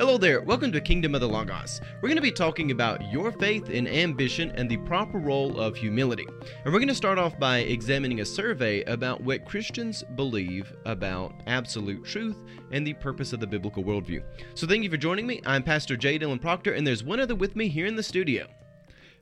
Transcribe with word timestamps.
Hello 0.00 0.16
there, 0.16 0.40
welcome 0.40 0.72
to 0.72 0.80
Kingdom 0.80 1.14
of 1.14 1.20
the 1.20 1.28
Logos. 1.28 1.82
We're 1.96 2.08
going 2.08 2.16
to 2.16 2.22
be 2.22 2.32
talking 2.32 2.70
about 2.70 3.12
your 3.12 3.30
faith 3.30 3.68
and 3.68 3.86
ambition 3.86 4.50
and 4.52 4.66
the 4.66 4.78
proper 4.78 5.18
role 5.18 5.60
of 5.60 5.76
humility. 5.76 6.26
And 6.64 6.72
we're 6.72 6.80
going 6.80 6.88
to 6.88 6.94
start 6.94 7.18
off 7.18 7.38
by 7.38 7.58
examining 7.58 8.20
a 8.20 8.24
survey 8.24 8.82
about 8.84 9.20
what 9.20 9.44
Christians 9.44 10.02
believe 10.16 10.72
about 10.86 11.42
absolute 11.46 12.02
truth 12.02 12.38
and 12.70 12.86
the 12.86 12.94
purpose 12.94 13.34
of 13.34 13.40
the 13.40 13.46
biblical 13.46 13.84
worldview. 13.84 14.22
So 14.54 14.66
thank 14.66 14.84
you 14.84 14.88
for 14.88 14.96
joining 14.96 15.26
me. 15.26 15.42
I'm 15.44 15.62
Pastor 15.62 15.98
J. 15.98 16.18
Dylan 16.18 16.40
Proctor, 16.40 16.72
and 16.72 16.86
there's 16.86 17.04
one 17.04 17.20
other 17.20 17.34
with 17.34 17.54
me 17.54 17.68
here 17.68 17.84
in 17.84 17.96
the 17.96 18.02
studio. 18.02 18.46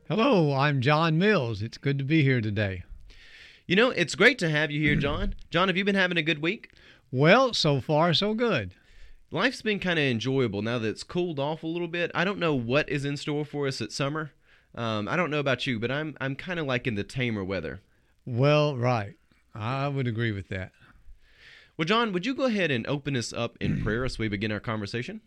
Hello, 0.08 0.54
I'm 0.54 0.80
John 0.80 1.18
Mills. 1.18 1.60
It's 1.60 1.76
good 1.76 1.98
to 1.98 2.04
be 2.04 2.22
here 2.22 2.40
today. 2.40 2.84
You 3.66 3.74
know, 3.74 3.90
it's 3.90 4.14
great 4.14 4.38
to 4.38 4.48
have 4.48 4.70
you 4.70 4.80
here, 4.80 4.94
John. 4.94 5.34
John, 5.50 5.66
have 5.66 5.76
you 5.76 5.84
been 5.84 5.96
having 5.96 6.18
a 6.18 6.22
good 6.22 6.40
week? 6.40 6.70
Well, 7.10 7.52
so 7.52 7.80
far, 7.80 8.14
so 8.14 8.32
good. 8.32 8.74
Life's 9.30 9.60
been 9.60 9.78
kind 9.78 9.98
of 9.98 10.04
enjoyable 10.04 10.62
now 10.62 10.78
that 10.78 10.88
it's 10.88 11.02
cooled 11.02 11.38
off 11.38 11.62
a 11.62 11.66
little 11.66 11.88
bit. 11.88 12.10
I 12.14 12.24
don't 12.24 12.38
know 12.38 12.54
what 12.54 12.88
is 12.88 13.04
in 13.04 13.16
store 13.16 13.44
for 13.44 13.66
us 13.66 13.82
at 13.82 13.92
summer. 13.92 14.32
Um, 14.74 15.06
I 15.06 15.16
don't 15.16 15.30
know 15.30 15.40
about 15.40 15.66
you, 15.66 15.78
but 15.78 15.90
I'm 15.90 16.16
I'm 16.20 16.34
kind 16.34 16.58
of 16.58 16.66
like 16.66 16.86
in 16.86 16.94
the 16.94 17.04
tamer 17.04 17.44
weather. 17.44 17.80
Well, 18.24 18.76
right. 18.76 19.16
I 19.54 19.88
would 19.88 20.06
agree 20.06 20.32
with 20.32 20.48
that. 20.48 20.72
Well, 21.76 21.86
John, 21.86 22.12
would 22.12 22.26
you 22.26 22.34
go 22.34 22.44
ahead 22.44 22.70
and 22.70 22.86
open 22.86 23.16
us 23.16 23.32
up 23.32 23.56
in 23.60 23.82
prayer 23.82 24.04
as 24.04 24.18
we 24.18 24.28
begin 24.28 24.52
our 24.52 24.60
conversation? 24.60 25.20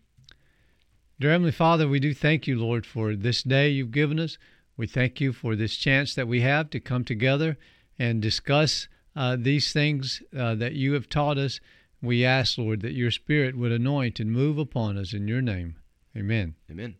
Dear 1.20 1.30
Heavenly 1.30 1.52
Father, 1.52 1.88
we 1.88 2.00
do 2.00 2.12
thank 2.12 2.46
you, 2.46 2.58
Lord, 2.58 2.84
for 2.84 3.14
this 3.14 3.42
day 3.42 3.68
you've 3.68 3.90
given 3.90 4.18
us. 4.18 4.38
We 4.76 4.86
thank 4.86 5.20
you 5.20 5.32
for 5.32 5.54
this 5.54 5.76
chance 5.76 6.14
that 6.14 6.28
we 6.28 6.40
have 6.40 6.70
to 6.70 6.80
come 6.80 7.04
together 7.04 7.56
and 7.98 8.20
discuss 8.20 8.88
uh, 9.14 9.36
these 9.38 9.72
things 9.72 10.22
uh, 10.36 10.54
that 10.56 10.72
you 10.72 10.94
have 10.94 11.08
taught 11.08 11.38
us. 11.38 11.60
We 12.02 12.24
ask, 12.24 12.58
Lord, 12.58 12.82
that 12.82 12.92
your 12.92 13.12
Spirit 13.12 13.56
would 13.56 13.72
anoint 13.72 14.18
and 14.18 14.32
move 14.32 14.58
upon 14.58 14.98
us 14.98 15.14
in 15.14 15.28
your 15.28 15.40
name. 15.40 15.76
Amen. 16.16 16.56
Amen. 16.70 16.96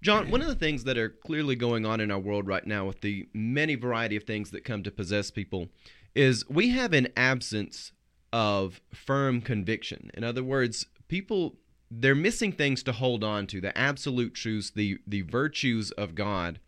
John, 0.00 0.30
one 0.30 0.40
of 0.40 0.48
the 0.48 0.54
things 0.54 0.84
that 0.84 0.98
are 0.98 1.08
clearly 1.08 1.56
going 1.56 1.86
on 1.86 2.00
in 2.00 2.10
our 2.10 2.18
world 2.18 2.46
right 2.46 2.66
now 2.66 2.86
with 2.86 3.00
the 3.00 3.28
many 3.32 3.74
variety 3.74 4.16
of 4.16 4.24
things 4.24 4.50
that 4.50 4.64
come 4.64 4.82
to 4.82 4.90
possess 4.90 5.30
people 5.30 5.68
is 6.14 6.48
we 6.48 6.70
have 6.70 6.92
an 6.92 7.08
absence 7.16 7.92
of 8.32 8.80
firm 8.92 9.40
conviction. 9.40 10.10
In 10.14 10.24
other 10.24 10.42
words, 10.42 10.86
people 11.08 11.56
they're 11.90 12.14
missing 12.14 12.50
things 12.50 12.82
to 12.82 12.92
hold 12.92 13.22
on 13.22 13.46
to, 13.46 13.60
the 13.60 13.76
absolute 13.78 14.34
truths, 14.34 14.70
the 14.70 14.98
the 15.06 15.22
virtues 15.22 15.90
of 15.92 16.14
God. 16.14 16.58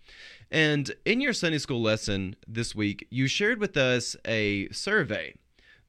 And 0.50 0.94
in 1.04 1.20
your 1.20 1.32
Sunday 1.32 1.58
school 1.58 1.82
lesson 1.82 2.36
this 2.46 2.74
week, 2.74 3.06
you 3.10 3.26
shared 3.26 3.58
with 3.58 3.76
us 3.76 4.16
a 4.24 4.69
survey 4.70 5.34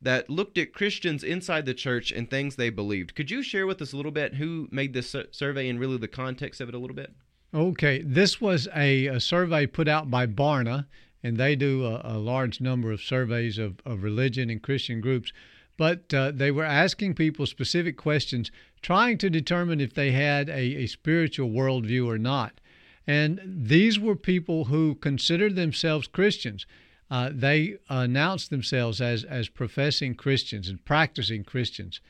that 0.02 0.30
looked 0.30 0.58
at 0.58 0.74
Christians 0.74 1.24
inside 1.24 1.66
the 1.66 1.74
church 1.74 2.12
and 2.12 2.30
things 2.30 2.56
they 2.56 2.70
believed. 2.70 3.16
Could 3.16 3.32
you 3.32 3.42
share 3.42 3.66
with 3.66 3.82
us 3.82 3.94
a 3.94 3.98
little 3.98 4.12
bit 4.12 4.36
who 4.36 4.68
made 4.72 4.94
this 4.94 5.16
survey 5.32 5.70
and 5.70 5.80
really 5.80 5.98
the 5.98 6.08
context 6.08 6.62
of 6.62 6.70
it 6.70 6.76
a 6.76 6.80
little 6.80 6.96
bit? 6.96 7.14
Okay, 7.54 8.02
this 8.02 8.40
was 8.42 8.68
a, 8.76 9.08
a 9.08 9.20
survey 9.20 9.66
put 9.66 9.88
out 9.88 10.12
by 10.12 10.28
Barna, 10.28 10.86
and 11.24 11.38
they 11.38 11.56
do 11.56 11.86
a, 11.86 12.02
a 12.04 12.18
large 12.18 12.62
number 12.62 12.92
of 12.92 13.02
surveys 13.02 13.58
of, 13.58 13.80
of 13.86 14.04
religion 14.04 14.50
and 14.50 14.62
Christian 14.62 15.02
groups. 15.02 15.32
But 15.78 16.14
uh, 16.14 16.32
they 16.32 16.52
were 16.52 16.66
asking 16.66 17.14
people 17.16 17.46
specific 17.46 17.98
questions, 17.98 18.52
trying 18.82 19.18
to 19.20 19.30
determine 19.30 19.80
if 19.80 19.94
they 19.94 20.12
had 20.12 20.50
a, 20.50 20.54
a 20.60 20.88
spiritual 20.88 21.50
worldview 21.50 22.06
or 22.06 22.18
not. 22.18 22.60
And 23.06 23.40
these 23.46 24.00
were 24.00 24.16
people 24.16 24.66
who 24.66 24.96
considered 24.96 25.56
themselves 25.56 26.08
Christians. 26.08 26.66
Uh, 27.10 27.30
they 27.34 27.78
announced 27.90 28.50
themselves 28.50 29.00
as, 29.00 29.24
as 29.24 29.48
professing 29.48 30.16
Christians 30.16 30.68
and 30.68 30.84
practicing 30.84 31.44
Christians. 31.44 32.02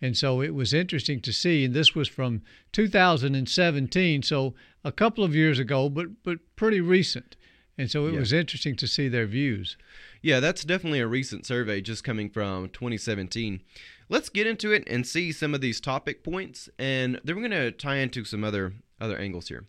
And 0.00 0.16
so 0.16 0.42
it 0.42 0.54
was 0.54 0.74
interesting 0.74 1.20
to 1.22 1.32
see, 1.32 1.64
and 1.64 1.74
this 1.74 1.94
was 1.94 2.08
from 2.08 2.42
2017, 2.72 4.22
so 4.22 4.54
a 4.84 4.92
couple 4.92 5.24
of 5.24 5.34
years 5.34 5.58
ago, 5.58 5.88
but 5.88 6.22
but 6.22 6.38
pretty 6.54 6.80
recent. 6.80 7.36
And 7.78 7.90
so 7.90 8.06
it 8.06 8.14
yeah. 8.14 8.20
was 8.20 8.32
interesting 8.32 8.76
to 8.76 8.86
see 8.86 9.08
their 9.08 9.26
views. 9.26 9.76
Yeah, 10.22 10.40
that's 10.40 10.64
definitely 10.64 11.00
a 11.00 11.06
recent 11.06 11.44
survey 11.44 11.82
just 11.82 12.04
coming 12.04 12.30
from 12.30 12.70
2017. 12.70 13.60
Let's 14.08 14.30
get 14.30 14.46
into 14.46 14.72
it 14.72 14.84
and 14.86 15.06
see 15.06 15.30
some 15.32 15.54
of 15.54 15.60
these 15.60 15.80
topic 15.80 16.24
points, 16.24 16.70
and 16.78 17.20
then 17.22 17.36
we're 17.36 17.48
going 17.48 17.50
to 17.50 17.72
tie 17.72 17.96
into 17.96 18.24
some 18.24 18.44
other 18.44 18.74
other 19.00 19.18
angles 19.18 19.48
here. 19.48 19.64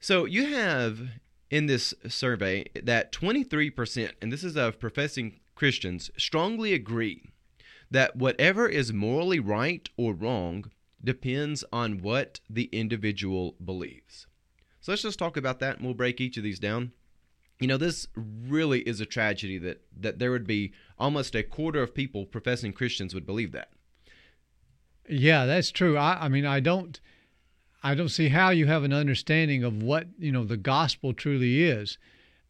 So 0.00 0.24
you 0.24 0.46
have 0.54 1.00
in 1.50 1.66
this 1.66 1.92
survey 2.08 2.64
that 2.80 3.12
23%, 3.12 4.12
and 4.22 4.32
this 4.32 4.44
is 4.44 4.56
of 4.56 4.78
professing 4.78 5.40
Christians, 5.54 6.10
strongly 6.16 6.72
agree 6.72 7.24
that 7.90 8.16
whatever 8.16 8.68
is 8.68 8.92
morally 8.92 9.40
right 9.40 9.88
or 9.96 10.14
wrong 10.14 10.70
depends 11.02 11.64
on 11.72 12.00
what 12.02 12.40
the 12.48 12.68
individual 12.72 13.56
believes. 13.64 14.26
So 14.80 14.92
let's 14.92 15.02
just 15.02 15.18
talk 15.18 15.36
about 15.36 15.58
that 15.60 15.76
and 15.76 15.84
we'll 15.84 15.94
break 15.94 16.20
each 16.20 16.36
of 16.36 16.44
these 16.44 16.58
down. 16.58 16.92
You 17.58 17.66
know, 17.66 17.76
this 17.76 18.06
really 18.14 18.80
is 18.80 19.00
a 19.00 19.06
tragedy 19.06 19.58
that, 19.58 19.82
that 19.98 20.18
there 20.18 20.30
would 20.30 20.46
be 20.46 20.72
almost 20.98 21.34
a 21.34 21.42
quarter 21.42 21.82
of 21.82 21.94
people 21.94 22.24
professing 22.24 22.72
Christians 22.72 23.12
would 23.12 23.26
believe 23.26 23.52
that. 23.52 23.70
Yeah, 25.08 25.44
that's 25.44 25.70
true. 25.70 25.98
I, 25.98 26.24
I 26.24 26.28
mean, 26.28 26.46
I 26.46 26.60
don't 26.60 27.00
I 27.82 27.94
don't 27.94 28.08
see 28.08 28.28
how 28.28 28.50
you 28.50 28.66
have 28.66 28.84
an 28.84 28.92
understanding 28.92 29.64
of 29.64 29.82
what 29.82 30.06
you 30.18 30.32
know 30.32 30.44
the 30.44 30.56
gospel 30.56 31.12
truly 31.12 31.62
is, 31.64 31.98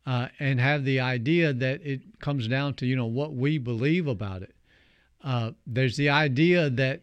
uh, 0.06 0.28
and 0.38 0.60
have 0.60 0.84
the 0.84 1.00
idea 1.00 1.52
that 1.52 1.80
it 1.84 2.18
comes 2.20 2.48
down 2.48 2.74
to 2.74 2.86
you 2.86 2.96
know 2.96 3.06
what 3.06 3.34
we 3.34 3.58
believe 3.58 4.06
about 4.06 4.42
it. 4.42 4.54
Uh, 5.22 5.52
there's 5.66 5.96
the 5.96 6.08
idea 6.08 6.68
that 6.70 7.02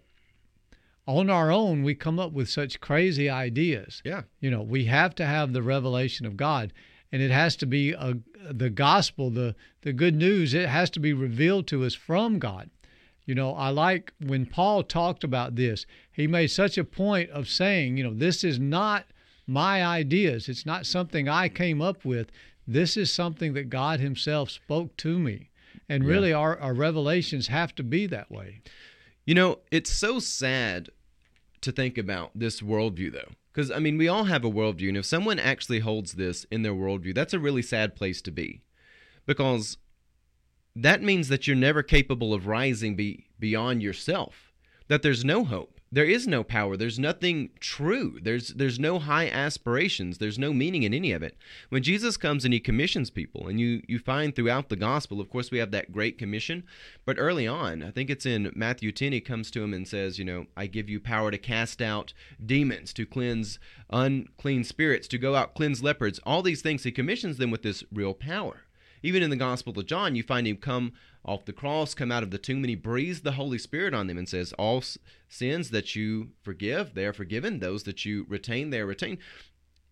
on 1.06 1.30
our 1.30 1.52
own 1.52 1.84
we 1.84 1.96
come 1.96 2.20
up 2.20 2.34
with 2.34 2.50
such 2.50 2.82
crazy 2.82 3.30
ideas. 3.30 4.02
Yeah, 4.04 4.24
you 4.42 4.52
know 4.52 4.62
we 4.62 4.86
have 4.86 5.16
to 5.16 5.26
have 5.26 5.54
the 5.54 5.64
revelation 5.64 6.26
of 6.26 6.36
God, 6.36 6.74
and 7.12 7.22
it 7.22 7.32
has 7.32 7.56
to 7.58 7.66
be 7.66 7.94
a, 7.94 8.18
the 8.52 8.70
gospel, 8.70 9.30
the 9.30 9.56
the 9.84 9.94
good 9.94 10.16
news. 10.16 10.54
It 10.54 10.68
has 10.68 10.90
to 10.92 11.00
be 11.00 11.14
revealed 11.14 11.68
to 11.68 11.86
us 11.86 11.94
from 11.94 12.40
God. 12.40 12.70
You 13.28 13.36
know, 13.36 13.54
I 13.54 13.70
like 13.70 14.14
when 14.26 14.46
Paul 14.46 14.84
talked 14.84 15.24
about 15.24 15.56
this, 15.56 15.86
he 16.12 16.28
made 16.28 16.48
such 16.48 16.78
a 16.78 16.84
point 16.86 17.30
of 17.30 17.50
saying, 17.50 17.98
you 17.98 18.04
know, 18.04 18.14
this 18.14 18.44
is 18.44 18.58
not 18.58 19.06
my 19.46 19.86
ideas. 19.86 20.48
It's 20.48 20.66
not 20.66 20.86
something 20.86 21.28
I 21.28 21.50
came 21.50 21.82
up 21.82 22.06
with. 22.06 22.32
This 22.66 22.96
is 22.96 23.14
something 23.14 23.54
that 23.54 23.70
God 23.70 24.00
Himself 24.00 24.50
spoke 24.50 24.96
to 24.98 25.20
me. 25.20 25.50
And 25.90 26.06
really, 26.06 26.30
yeah. 26.30 26.38
our, 26.38 26.60
our 26.60 26.74
revelations 26.74 27.48
have 27.48 27.76
to 27.76 27.84
be 27.84 28.08
that 28.08 28.32
way. 28.32 28.62
You 29.26 29.36
know, 29.36 29.60
it's 29.72 29.92
so 29.92 30.20
sad 30.20 30.90
to 31.62 31.74
think 31.74 31.98
about 31.98 32.32
this 32.34 32.62
worldview, 32.62 33.12
though. 33.12 33.32
Because, 33.54 33.72
I 33.72 33.80
mean, 33.80 33.98
we 33.98 34.08
all 34.08 34.26
have 34.26 34.46
a 34.46 34.52
worldview. 34.52 34.88
And 34.88 34.98
if 34.98 35.06
someone 35.06 35.40
actually 35.40 35.80
holds 35.80 36.14
this 36.14 36.46
in 36.46 36.62
their 36.62 36.74
worldview, 36.74 37.14
that's 37.14 37.34
a 37.34 37.40
really 37.40 37.62
sad 37.62 37.94
place 37.96 38.22
to 38.22 38.32
be. 38.32 38.62
Because 39.26 39.78
that 40.84 41.02
means 41.02 41.28
that 41.30 41.48
you're 41.48 41.56
never 41.56 41.82
capable 41.82 42.34
of 42.34 42.48
rising 42.48 42.96
be, 42.96 43.26
beyond 43.40 43.82
yourself. 43.82 44.54
That 44.88 45.02
there's 45.02 45.26
no 45.26 45.44
hope. 45.44 45.78
There 45.90 46.06
is 46.06 46.28
no 46.28 46.44
power. 46.44 46.76
There's 46.76 47.00
nothing 47.00 47.52
true. 47.62 48.20
There's 48.22 48.50
there's 48.50 48.78
no 48.78 49.00
high 49.00 49.30
aspirations. 49.30 50.18
There's 50.18 50.38
no 50.38 50.52
meaning 50.52 50.84
in 50.84 50.94
any 50.94 51.14
of 51.14 51.24
it. 51.24 51.38
When 51.70 51.82
Jesus 51.82 52.18
comes 52.18 52.44
and 52.44 52.54
he 52.54 52.60
commissions 52.60 53.10
people, 53.10 53.48
and 53.48 53.58
you 53.58 53.82
you 53.88 53.98
find 53.98 54.36
throughout 54.36 54.68
the 54.68 54.76
gospel, 54.76 55.22
of 55.22 55.30
course, 55.30 55.50
we 55.50 55.60
have 55.60 55.72
that 55.72 55.94
great 55.94 56.18
commission, 56.18 56.66
but 57.06 57.18
early 57.18 57.48
on, 57.48 57.82
I 57.82 57.92
think 57.92 58.10
it's 58.10 58.26
in 58.26 58.52
Matthew 58.54 58.92
10, 58.92 59.14
he 59.14 59.22
comes 59.22 59.50
to 59.52 59.64
him 59.64 59.74
and 59.74 59.88
says, 59.88 60.20
you 60.20 60.26
know, 60.26 60.48
I 60.58 60.68
give 60.68 60.90
you 60.90 61.00
power 61.00 61.32
to 61.32 61.38
cast 61.38 61.82
out 61.82 62.14
demons, 62.46 62.92
to 62.94 63.06
cleanse 63.06 63.58
unclean 63.90 64.66
spirits, 64.66 65.08
to 65.08 65.18
go 65.18 65.36
out 65.36 65.56
cleanse 65.56 65.82
leopards. 65.82 66.20
All 66.26 66.42
these 66.42 66.62
things 66.62 66.84
he 66.84 66.92
commissions 66.92 67.38
them 67.38 67.50
with 67.50 67.62
this 67.62 67.86
real 67.94 68.14
power. 68.14 68.67
Even 69.08 69.24
in 69.24 69.30
the 69.30 69.38
Gospel 69.38 69.80
of 69.80 69.86
John, 69.86 70.18
you 70.18 70.24
find 70.24 70.46
him 70.46 70.58
come 70.58 70.92
off 71.24 71.46
the 71.46 71.54
cross, 71.54 71.94
come 71.94 72.12
out 72.12 72.24
of 72.24 72.32
the 72.32 72.38
tomb, 72.38 72.58
and 72.58 72.70
he 72.70 72.76
breathes 72.76 73.22
the 73.22 73.32
Holy 73.32 73.58
Spirit 73.58 73.94
on 73.94 74.08
them 74.08 74.18
and 74.18 74.28
says, 74.28 74.52
All 74.60 74.84
sins 75.30 75.70
that 75.70 75.96
you 75.96 76.32
forgive, 76.44 76.94
they 76.94 77.06
are 77.06 77.14
forgiven. 77.14 77.60
Those 77.60 77.84
that 77.84 78.04
you 78.04 78.26
retain, 78.28 78.70
they 78.70 78.82
are 78.82 78.86
retained. 78.86 79.20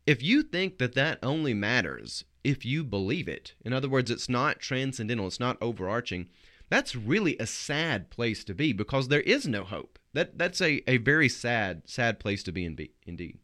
If 0.05 0.21
you 0.21 0.43
think 0.43 0.79
that 0.79 0.95
that 0.95 1.19
only 1.23 1.53
matters 1.53 2.25
if 2.43 2.65
you 2.65 2.83
believe 2.83 3.29
it, 3.29 3.53
in 3.63 3.71
other 3.71 3.87
words, 3.87 4.11
it's 4.11 4.27
not 4.27 4.59
transcendental, 4.59 5.27
it's 5.27 5.39
not 5.39 5.57
overarching, 5.61 6.27
that's 6.69 6.93
really 6.93 7.37
a 7.37 7.47
sad 7.47 8.09
place 8.09 8.43
to 8.43 8.53
be 8.53 8.73
because 8.73 9.07
there 9.07 9.21
is 9.21 9.47
no 9.47 9.63
hope. 9.63 9.97
That 10.11 10.37
that's 10.37 10.59
a, 10.59 10.83
a 10.89 10.97
very 10.97 11.29
sad, 11.29 11.83
sad 11.85 12.19
place 12.19 12.43
to 12.43 12.51
be 12.51 12.65
in 12.65 12.75
be, 12.75 12.91
indeed. 13.07 13.39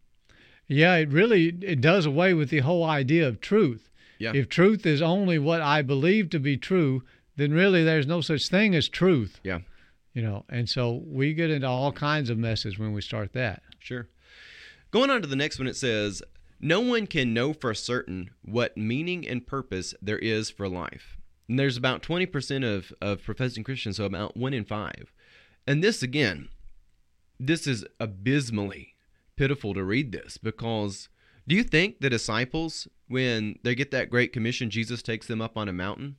Yeah, 0.68 0.98
it 0.98 1.10
really 1.10 1.48
it 1.62 1.80
does 1.80 2.06
away 2.06 2.34
with 2.34 2.50
the 2.50 2.60
whole 2.60 2.84
idea 2.84 3.26
of 3.26 3.40
truth. 3.40 3.91
Yeah. 4.22 4.34
If 4.36 4.50
truth 4.50 4.86
is 4.86 5.02
only 5.02 5.40
what 5.40 5.62
I 5.62 5.82
believe 5.82 6.30
to 6.30 6.40
be 6.40 6.56
true, 6.56 7.04
then 7.38 7.54
really 7.54 7.84
there's 7.84 8.06
no 8.06 8.22
such 8.22 8.48
thing 8.50 8.76
as 8.76 8.88
truth. 8.88 9.40
Yeah. 9.44 9.60
You 10.14 10.22
know, 10.22 10.46
and 10.48 10.70
so 10.70 11.02
we 11.06 11.34
get 11.34 11.50
into 11.50 11.68
all 11.68 11.92
kinds 11.92 12.30
of 12.30 12.38
messes 12.38 12.78
when 12.78 12.94
we 12.94 13.02
start 13.02 13.34
that. 13.34 13.64
Sure. 13.80 14.08
Going 14.92 15.10
on 15.10 15.22
to 15.22 15.28
the 15.28 15.36
next 15.36 15.58
one, 15.58 15.68
it 15.68 15.76
says, 15.76 16.22
No 16.60 16.82
one 16.82 17.08
can 17.08 17.34
know 17.34 17.54
for 17.54 17.74
certain 17.74 18.30
what 18.44 18.78
meaning 18.78 19.28
and 19.28 19.48
purpose 19.48 19.96
there 20.02 20.20
is 20.20 20.52
for 20.52 20.70
life. 20.70 21.18
And 21.48 21.58
there's 21.58 21.78
about 21.78 22.04
20% 22.04 22.78
of, 22.78 22.94
of 23.02 23.24
professing 23.24 23.64
Christians, 23.64 23.98
so 23.98 24.06
about 24.06 24.38
one 24.38 24.54
in 24.54 24.66
five. 24.66 25.12
And 25.66 25.84
this, 25.84 26.04
again, 26.04 26.50
this 27.40 27.66
is 27.66 27.86
abysmally 28.00 28.96
pitiful 29.36 29.74
to 29.74 29.84
read 29.84 30.12
this 30.12 30.38
because 30.38 31.10
do 31.48 31.56
you 31.56 31.64
think 31.64 32.00
the 32.00 32.10
disciples, 32.10 32.88
when 33.08 33.60
they 33.64 33.76
get 33.76 33.92
that 33.92 34.10
great 34.10 34.32
commission, 34.32 34.70
Jesus 34.70 35.02
takes 35.02 35.28
them 35.28 35.42
up 35.42 35.58
on 35.58 35.68
a 35.68 35.74
mountain? 35.74 36.16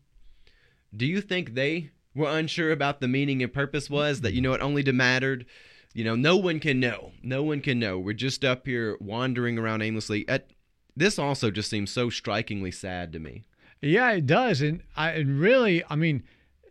Do 0.95 1.07
you 1.07 1.21
think 1.21 1.55
they 1.55 1.91
were 2.15 2.29
unsure 2.29 2.71
about 2.71 3.01
the 3.01 3.09
meaning 3.09 3.43
and 3.43 3.53
purpose 3.53 3.89
was 3.89 4.21
that, 4.21 4.35
you 4.35 4.41
know, 4.41 4.53
it 4.53 4.61
only 4.61 4.83
mattered? 4.83 5.47
You 5.95 6.05
know, 6.05 6.15
no 6.15 6.37
one 6.37 6.61
can 6.61 6.81
know. 6.81 7.13
No 7.23 7.43
one 7.43 7.61
can 7.61 7.79
know. 7.79 7.99
We're 7.99 8.15
just 8.15 8.45
up 8.45 8.67
here 8.67 8.97
wandering 9.01 9.59
around 9.59 9.83
aimlessly. 9.83 10.29
At, 10.29 10.51
this 10.97 11.19
also 11.19 11.51
just 11.51 11.71
seems 11.71 11.91
so 11.91 12.11
strikingly 12.11 12.71
sad 12.71 13.13
to 13.13 13.19
me. 13.19 13.45
Yeah, 13.81 14.13
it 14.13 14.27
does. 14.27 14.63
And 14.63 14.83
I 14.97 15.11
and 15.11 15.41
really, 15.41 15.83
I 15.91 15.97
mean, 15.97 16.23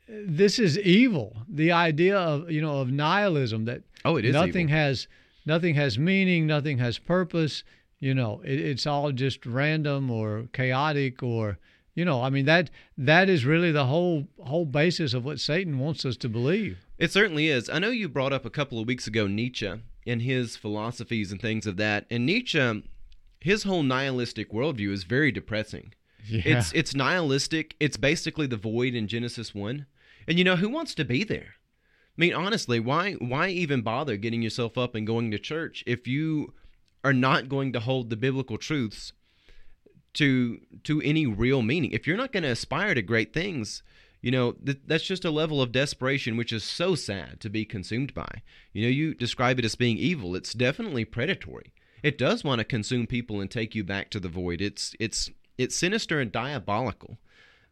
this 0.08 0.60
is 0.60 0.78
evil. 0.80 1.38
The 1.48 1.72
idea 1.72 2.18
of, 2.18 2.50
you 2.50 2.62
know, 2.62 2.80
of 2.80 2.92
nihilism 2.92 3.66
that 3.66 3.84
oh, 4.06 4.18
it 4.18 4.26
is 4.26 4.34
nothing 4.34 4.70
evil. 4.70 4.78
has 4.78 5.08
nothing 5.46 5.76
has 5.76 5.98
meaning, 5.98 6.48
nothing 6.48 6.78
has 6.78 6.98
purpose 6.98 7.64
you 8.02 8.14
know 8.14 8.42
it, 8.44 8.60
it's 8.60 8.86
all 8.86 9.14
just 9.14 9.46
random 9.46 10.12
or 10.12 10.50
chaotic 10.52 11.24
or 11.24 11.58
you 11.96 12.04
know 12.04 12.22
i 12.22 12.30
mean 12.30 12.46
that 12.46 12.70
that 12.98 13.30
is 13.30 13.46
really 13.46 13.72
the 13.72 13.86
whole 13.86 14.28
whole 14.42 14.66
basis 14.66 15.14
of 15.14 15.24
what 15.24 15.40
satan 15.40 15.80
wants 15.80 16.04
us 16.04 16.18
to 16.18 16.28
believe. 16.28 16.86
It 17.02 17.12
certainly 17.12 17.48
is. 17.48 17.68
I 17.68 17.80
know 17.80 17.90
you 17.90 18.08
brought 18.08 18.32
up 18.32 18.46
a 18.46 18.52
couple 18.52 18.78
of 18.80 18.86
weeks 18.86 19.08
ago 19.08 19.26
nietzsche 19.26 19.74
and 20.06 20.22
his 20.22 20.56
philosophies 20.56 21.32
and 21.32 21.42
things 21.42 21.66
of 21.66 21.78
that. 21.78 22.06
And 22.12 22.28
nietzsche 22.28 22.84
his 23.40 23.64
whole 23.64 23.82
nihilistic 23.82 24.52
worldview 24.52 24.92
is 24.92 25.04
very 25.04 25.32
depressing. 25.32 25.94
Yeah. 26.28 26.44
it's 26.46 26.72
it's 26.74 26.94
nihilistic. 26.94 27.76
It's 27.80 27.98
basically 27.98 28.46
the 28.46 28.58
void 28.58 28.94
in 28.94 29.08
genesis 29.08 29.56
1 29.56 29.88
and 30.28 30.38
you 30.38 30.44
know 30.44 30.58
who 30.58 30.70
wants 30.70 30.94
to 30.96 31.04
be 31.04 31.24
there? 31.24 31.56
I 32.18 32.18
mean, 32.18 32.34
honestly, 32.34 32.80
why 32.80 33.14
why 33.14 33.50
even 33.50 33.82
bother 33.82 34.16
getting 34.18 34.44
yourself 34.44 34.78
up 34.78 34.94
and 34.94 35.08
going 35.08 35.32
to 35.32 35.40
church 35.40 35.84
if 35.88 36.08
you 36.08 36.54
are 37.04 37.14
not 37.14 37.50
going 37.50 37.74
to 37.74 37.80
hold 37.80 38.10
the 38.10 38.18
biblical 38.18 38.58
truths 38.58 39.14
to 40.14 40.60
to 40.84 41.02
any 41.02 41.26
real 41.26 41.62
meaning. 41.62 41.92
If 41.92 42.06
you're 42.06 42.18
not 42.18 42.32
going 42.32 42.44
to 42.44 42.50
aspire 42.50 42.94
to 42.94 43.02
great 43.02 43.34
things, 43.34 43.84
you 44.22 44.32
know 44.32 44.54
th- 44.54 44.82
that's 44.86 45.04
just 45.04 45.26
a 45.26 45.32
level 45.32 45.62
of 45.62 45.72
desperation 45.72 46.38
which 46.38 46.52
is 46.52 46.64
so 46.64 46.96
sad 46.96 47.40
to 47.42 47.50
be 47.50 47.66
consumed 47.66 48.14
by. 48.14 48.42
You 48.74 48.84
know, 48.84 48.90
you 48.90 49.14
describe 49.14 49.60
it 49.60 49.66
as 49.66 49.76
being 49.76 49.98
evil. 49.98 50.36
It's 50.36 50.54
definitely 50.54 51.06
predatory. 51.06 51.74
It 52.04 52.18
does 52.18 52.44
want 52.44 52.60
to 52.60 52.66
consume 52.66 53.08
people 53.08 53.40
and 53.40 53.50
take 53.50 53.76
you 53.76 53.84
back 53.84 54.10
to 54.12 54.20
the 54.20 54.30
void. 54.30 54.62
It's 54.62 54.96
it's 55.00 55.30
it's 55.58 55.76
sinister 55.76 56.20
and 56.20 56.32
diabolical. 56.32 57.18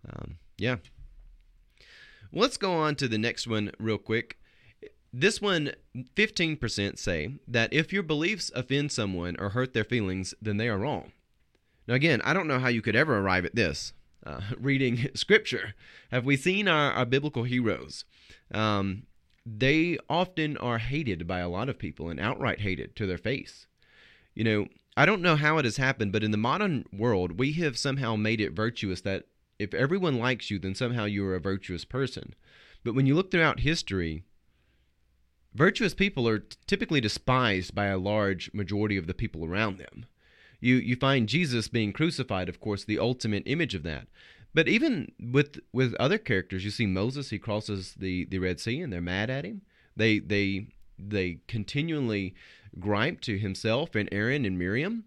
Um, 0.08 0.38
yeah. 0.58 0.78
Let's 2.32 2.58
go 2.58 2.74
on 2.74 2.96
to 2.98 3.08
the 3.08 3.18
next 3.18 3.48
one 3.48 3.72
real 3.80 3.98
quick. 3.98 4.38
This 5.12 5.42
one, 5.42 5.72
15% 6.16 7.00
say 7.00 7.40
that 7.48 7.74
if 7.74 7.92
your 7.92 8.04
beliefs 8.04 8.52
offend 8.54 8.92
someone 8.92 9.36
or 9.40 9.50
hurt 9.50 9.74
their 9.74 9.84
feelings, 9.84 10.34
then 10.42 10.58
they 10.58 10.70
are 10.70 10.78
wrong. 10.78 11.12
Now, 11.88 11.96
again, 11.96 12.22
I 12.24 12.34
don't 12.34 12.48
know 12.48 12.60
how 12.60 12.68
you 12.68 12.84
could 12.84 12.96
ever 12.96 13.18
arrive 13.18 13.46
at 13.46 13.56
this. 13.56 13.94
Uh, 14.24 14.42
reading 14.60 15.10
scripture, 15.16 15.74
have 16.12 16.26
we 16.26 16.38
seen 16.38 16.68
our, 16.68 16.92
our 16.92 17.06
biblical 17.06 17.44
heroes? 17.44 18.06
Um, 18.54 19.04
they 19.46 19.98
often 20.10 20.58
are 20.58 20.78
hated 20.78 21.26
by 21.26 21.40
a 21.40 21.50
lot 21.50 21.70
of 21.70 21.80
people 21.80 22.10
and 22.10 22.20
outright 22.20 22.62
hated 22.62 22.96
to 22.98 23.08
their 23.08 23.18
face. 23.18 23.66
You 24.36 24.44
know, 24.44 24.68
I 24.96 25.06
don't 25.06 25.22
know 25.22 25.36
how 25.36 25.58
it 25.58 25.66
has 25.66 25.78
happened, 25.78 26.12
but 26.12 26.24
in 26.24 26.32
the 26.32 26.38
modern 26.38 26.86
world, 26.94 27.40
we 27.40 27.54
have 27.54 27.78
somehow 27.78 28.16
made 28.16 28.42
it 28.42 28.52
virtuous 28.52 29.02
that 29.02 29.26
if 29.58 29.74
everyone 29.74 30.20
likes 30.20 30.52
you, 30.52 30.60
then 30.60 30.76
somehow 30.76 31.06
you 31.06 31.26
are 31.26 31.36
a 31.36 31.42
virtuous 31.42 31.86
person. 31.86 32.36
But 32.84 32.96
when 32.96 33.06
you 33.06 33.16
look 33.16 33.32
throughout 33.32 33.62
history, 33.62 34.24
Virtuous 35.54 35.94
people 35.94 36.28
are 36.28 36.46
typically 36.68 37.02
despised 37.02 37.74
by 37.74 37.88
a 37.88 37.98
large 37.98 38.54
majority 38.54 38.98
of 38.98 39.08
the 39.08 39.14
people 39.14 39.46
around 39.46 39.78
them. 39.78 40.06
You 40.60 40.76
you 40.76 40.96
find 40.96 41.28
Jesus 41.30 41.68
being 41.68 41.94
crucified, 41.94 42.50
of 42.50 42.60
course, 42.60 42.84
the 42.84 43.00
ultimate 43.00 43.44
image 43.46 43.76
of 43.76 43.84
that. 43.84 44.08
But 44.54 44.68
even 44.68 45.12
with 45.20 45.60
with 45.72 45.96
other 45.96 46.18
characters, 46.18 46.66
you 46.66 46.72
see 46.72 46.86
Moses, 46.86 47.30
he 47.30 47.40
crosses 47.40 47.96
the, 47.98 48.26
the 48.26 48.40
Red 48.40 48.60
Sea 48.60 48.82
and 48.82 48.92
they're 48.92 49.02
mad 49.02 49.30
at 49.30 49.46
him. 49.46 49.62
They 49.96 50.20
they 50.20 50.68
they 50.98 51.40
continually 51.48 52.36
gripe 52.80 53.22
to 53.22 53.38
himself 53.38 53.96
and 53.96 54.10
Aaron 54.12 54.46
and 54.46 54.58
Miriam. 54.58 55.06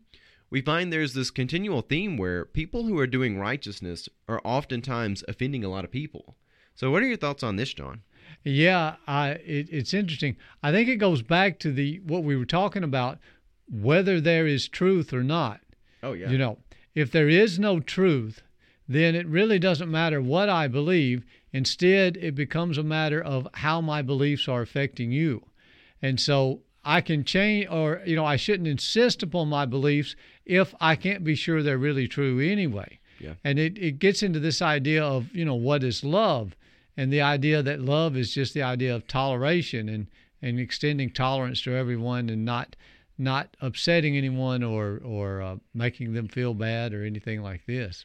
We 0.51 0.61
find 0.61 0.93
there's 0.93 1.15
this 1.15 1.31
continual 1.31 1.81
theme 1.81 2.17
where 2.17 2.45
people 2.45 2.85
who 2.85 2.99
are 2.99 3.07
doing 3.07 3.39
righteousness 3.39 4.09
are 4.29 4.41
oftentimes 4.45 5.25
offending 5.27 5.65
a 5.65 5.69
lot 5.69 5.85
of 5.85 5.91
people. 5.91 6.37
So 6.75 6.91
what 6.91 7.03
are 7.03 7.07
your 7.07 7.17
thoughts 7.17 7.43
on 7.43 7.57
this, 7.57 7.73
John? 7.73 8.03
Yeah, 8.45 8.97
I, 9.07 9.31
it, 9.31 9.69
it's 9.71 9.95
interesting. 9.95 10.37
I 10.63 10.73
think 10.73 10.89
it 10.89 10.97
goes 10.97 11.23
back 11.23 11.59
to 11.61 11.73
the 11.73 12.01
what 12.05 12.25
we 12.25 12.37
were 12.37 12.45
talking 12.45 12.85
about, 12.85 13.19
whether 13.71 14.21
there 14.21 14.47
is 14.47 14.69
truth 14.69 15.13
or 15.13 15.23
not. 15.23 15.61
Oh 16.03 16.13
yeah. 16.13 16.31
You 16.31 16.39
know, 16.39 16.59
if 16.95 17.11
there 17.11 17.29
is 17.29 17.59
no 17.59 17.81
truth, 17.81 18.43
then 18.89 19.15
it 19.15 19.27
really 19.27 19.59
doesn't 19.59 19.91
matter 19.91 20.21
what 20.21 20.49
I 20.49 20.69
believe. 20.69 21.25
Instead, 21.53 22.17
it 22.17 22.35
becomes 22.35 22.79
a 22.79 22.83
matter 22.83 23.23
of 23.23 23.47
how 23.55 23.81
my 23.81 24.03
beliefs 24.03 24.49
are 24.49 24.63
affecting 24.63 25.13
you. 25.13 25.45
And 26.01 26.19
so 26.19 26.63
I 26.85 27.01
can 27.01 27.25
change, 27.25 27.69
or, 27.71 28.03
you 28.05 28.17
know, 28.17 28.25
I 28.25 28.37
shouldn't 28.37 28.69
insist 28.69 29.23
upon 29.23 29.49
my 29.49 29.67
beliefs 29.67 30.17
if 30.45 30.75
I 30.81 30.97
can't 30.97 31.23
be 31.23 31.35
sure 31.35 31.63
they're 31.63 31.79
really 31.79 32.09
true 32.09 32.41
anyway. 32.41 32.99
Yeah. 33.21 33.35
And 33.45 33.59
it, 33.59 33.79
it 33.79 33.99
gets 33.99 34.23
into 34.23 34.41
this 34.41 34.61
idea 34.61 35.05
of, 35.05 35.33
you 35.33 35.45
know, 35.45 35.55
what 35.55 35.85
is 35.85 36.03
love? 36.03 36.57
And 36.97 37.13
the 37.13 37.23
idea 37.23 37.63
that 37.63 37.81
love 37.81 38.17
is 38.17 38.35
just 38.35 38.55
the 38.55 38.63
idea 38.63 38.95
of 38.95 39.07
toleration 39.07 39.89
and, 39.89 40.07
and 40.41 40.59
extending 40.59 41.11
tolerance 41.11 41.63
to 41.63 41.75
everyone 41.75 42.29
and 42.29 42.45
not 42.45 42.77
not 43.19 43.57
upsetting 43.61 44.17
anyone 44.17 44.63
or 44.63 45.01
or 45.05 45.41
uh, 45.41 45.57
making 45.75 46.13
them 46.13 46.29
feel 46.29 46.55
bad 46.55 46.93
or 46.93 47.05
anything 47.05 47.43
like 47.43 47.65
this. 47.67 48.05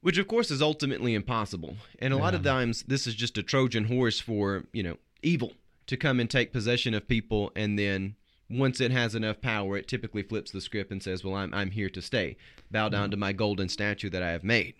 Which 0.00 0.18
of 0.18 0.28
course 0.28 0.50
is 0.50 0.62
ultimately 0.62 1.14
impossible, 1.14 1.76
and 1.98 2.14
a 2.14 2.16
yeah. 2.16 2.22
lot 2.22 2.34
of 2.34 2.42
times 2.42 2.84
this 2.86 3.06
is 3.06 3.14
just 3.14 3.36
a 3.38 3.42
Trojan 3.42 3.84
horse 3.84 4.20
for 4.20 4.64
you 4.72 4.82
know 4.82 4.96
evil 5.22 5.52
to 5.86 5.96
come 5.96 6.20
and 6.20 6.30
take 6.30 6.52
possession 6.52 6.94
of 6.94 7.08
people, 7.08 7.52
and 7.54 7.78
then 7.78 8.14
once 8.48 8.80
it 8.80 8.90
has 8.90 9.14
enough 9.14 9.40
power, 9.40 9.76
it 9.76 9.88
typically 9.88 10.22
flips 10.22 10.50
the 10.50 10.60
script 10.60 10.90
and 10.90 11.02
says, 11.02 11.24
"Well, 11.24 11.34
I'm 11.34 11.52
I'm 11.52 11.72
here 11.72 11.90
to 11.90 12.00
stay. 12.00 12.36
Bow 12.70 12.88
down 12.88 13.04
mm-hmm. 13.04 13.10
to 13.12 13.16
my 13.16 13.32
golden 13.32 13.68
statue 13.68 14.10
that 14.10 14.22
I 14.22 14.30
have 14.30 14.44
made." 14.44 14.74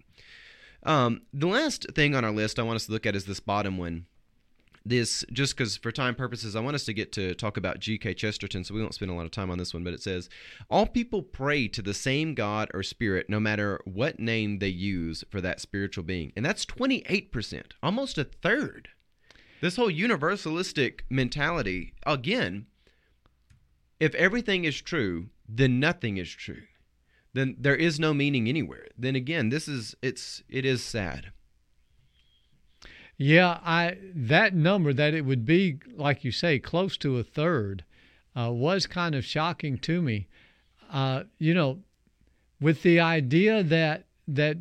Um, 0.83 1.23
the 1.33 1.47
last 1.47 1.87
thing 1.95 2.15
on 2.15 2.25
our 2.25 2.33
list 2.33 2.59
I 2.59 2.63
want 2.63 2.77
us 2.77 2.87
to 2.87 2.93
look 2.93 3.07
at 3.07 3.17
is 3.17 3.27
this 3.27 3.41
bottom 3.41 3.79
one. 3.79 4.07
This, 4.85 5.25
just 5.31 5.55
because 5.55 5.77
for 5.77 5.93
time 5.93 6.15
purposes, 6.15 6.57
I 6.57 6.61
want 6.61 6.75
us 6.75 6.87
to 6.87 6.95
get 6.95 7.13
to 7.13 7.35
talk 7.35 7.59
about 7.59 7.81
G.K. 7.81 8.15
Chesterton, 8.15 8.65
so 8.65 8.73
we 8.73 8.81
won't 8.81 8.95
spend 8.95 9.11
a 9.11 9.15
lot 9.15 9.27
of 9.27 9.31
time 9.31 9.51
on 9.51 9.59
this 9.59 9.75
one, 9.75 9.85
but 9.85 9.93
it 9.93 10.03
says, 10.03 10.31
All 10.71 10.87
people 10.87 11.21
pray 11.21 11.69
to 11.69 11.83
the 11.83 11.93
same 11.93 12.35
God 12.35 12.71
or 12.73 12.83
spirit, 12.83 13.29
no 13.29 13.39
matter 13.39 13.83
what 13.85 14.19
name 14.19 14.59
they 14.59 14.69
use 14.69 15.23
for 15.29 15.43
that 15.43 15.61
spiritual 15.61 16.05
being. 16.05 16.33
And 16.35 16.47
that's 16.47 16.65
28%, 16.65 17.73
almost 17.83 18.17
a 18.17 18.25
third. 18.25 18.89
This 19.61 19.77
whole 19.77 19.91
universalistic 19.91 21.01
mentality, 21.11 21.93
again, 22.07 22.65
if 24.01 24.15
everything 24.15 24.65
is 24.65 24.81
true, 24.81 25.29
then 25.47 25.79
nothing 25.79 26.17
is 26.17 26.31
true 26.31 26.63
then 27.33 27.57
there 27.59 27.77
is 27.77 28.01
no 28.01 28.13
meaning 28.13 28.49
anywhere. 28.49 28.87
Then 28.97 29.17
again, 29.17 29.49
this 29.51 29.69
is 29.69 29.95
it's 30.03 30.43
it 30.49 30.65
is 30.65 30.83
sad. 30.83 31.33
Yeah, 33.17 33.59
I 33.65 33.99
that 34.15 34.55
number 34.55 34.93
that 34.93 35.15
it 35.15 35.25
would 35.25 35.45
be 35.45 35.79
like 35.95 36.25
you 36.25 36.33
say 36.33 36.59
close 36.59 36.97
to 36.99 37.19
a 37.19 37.23
third 37.23 37.85
uh, 38.37 38.51
was 38.51 38.87
kind 38.87 39.15
of 39.15 39.25
shocking 39.25 39.79
to 39.79 40.03
me. 40.03 40.29
Uh, 40.91 41.25
you 41.39 41.55
know, 41.55 41.81
with 42.61 42.83
the 42.83 43.01
idea 43.01 43.63
that 43.63 44.07
that 44.27 44.57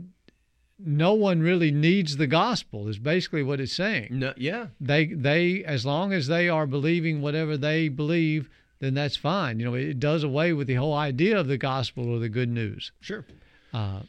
no 0.78 1.14
one 1.14 1.42
really 1.42 1.72
needs 1.72 2.18
the 2.18 2.28
gospel 2.28 2.88
is 2.88 3.00
basically 3.00 3.44
what 3.44 3.60
it's 3.60 3.74
saying. 3.74 4.08
No, 4.12 4.34
yeah. 4.38 4.68
They 4.80 5.06
they 5.06 5.64
as 5.64 5.86
long 5.86 6.14
as 6.14 6.28
they 6.28 6.50
are 6.50 6.68
believing 6.68 7.22
whatever 7.22 7.58
they 7.58 7.90
believe, 7.90 8.50
then 8.80 8.94
that's 8.94 9.16
fine. 9.16 9.60
You 9.60 9.66
know, 9.66 9.74
it 9.74 10.00
does 10.00 10.24
away 10.24 10.54
with 10.54 10.68
the 10.68 10.76
whole 10.76 10.94
idea 10.94 11.40
of 11.40 11.48
the 11.48 11.58
gospel 11.58 12.10
or 12.10 12.20
the 12.20 12.30
good 12.30 12.50
news. 12.50 12.92
Sure. 13.02 13.26
Uh, 13.74 14.02